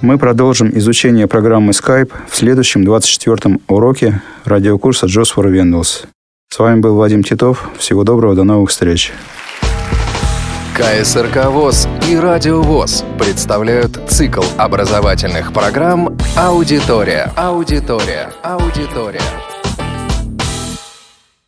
Мы 0.00 0.18
продолжим 0.18 0.76
изучение 0.76 1.26
программы 1.26 1.70
Skype 1.72 2.10
в 2.28 2.36
следующем 2.36 2.82
24-м 2.82 3.60
уроке 3.68 4.22
радиокурса 4.44 5.06
for 5.06 5.44
Windows. 5.44 6.06
С 6.48 6.58
вами 6.58 6.80
был 6.80 6.96
Вадим 6.96 7.22
Титов. 7.22 7.70
Всего 7.78 8.02
доброго, 8.02 8.34
до 8.34 8.44
новых 8.44 8.70
встреч. 8.70 9.12
КСРК 10.80 11.50
ВОЗ 11.50 11.86
и 12.08 12.16
Радио 12.16 12.62
ВОЗ 12.62 13.04
представляют 13.18 14.00
цикл 14.08 14.42
образовательных 14.56 15.52
программ 15.52 16.16
«Аудитория». 16.34 17.30
Аудитория. 17.36 18.32
Аудитория. 18.42 19.20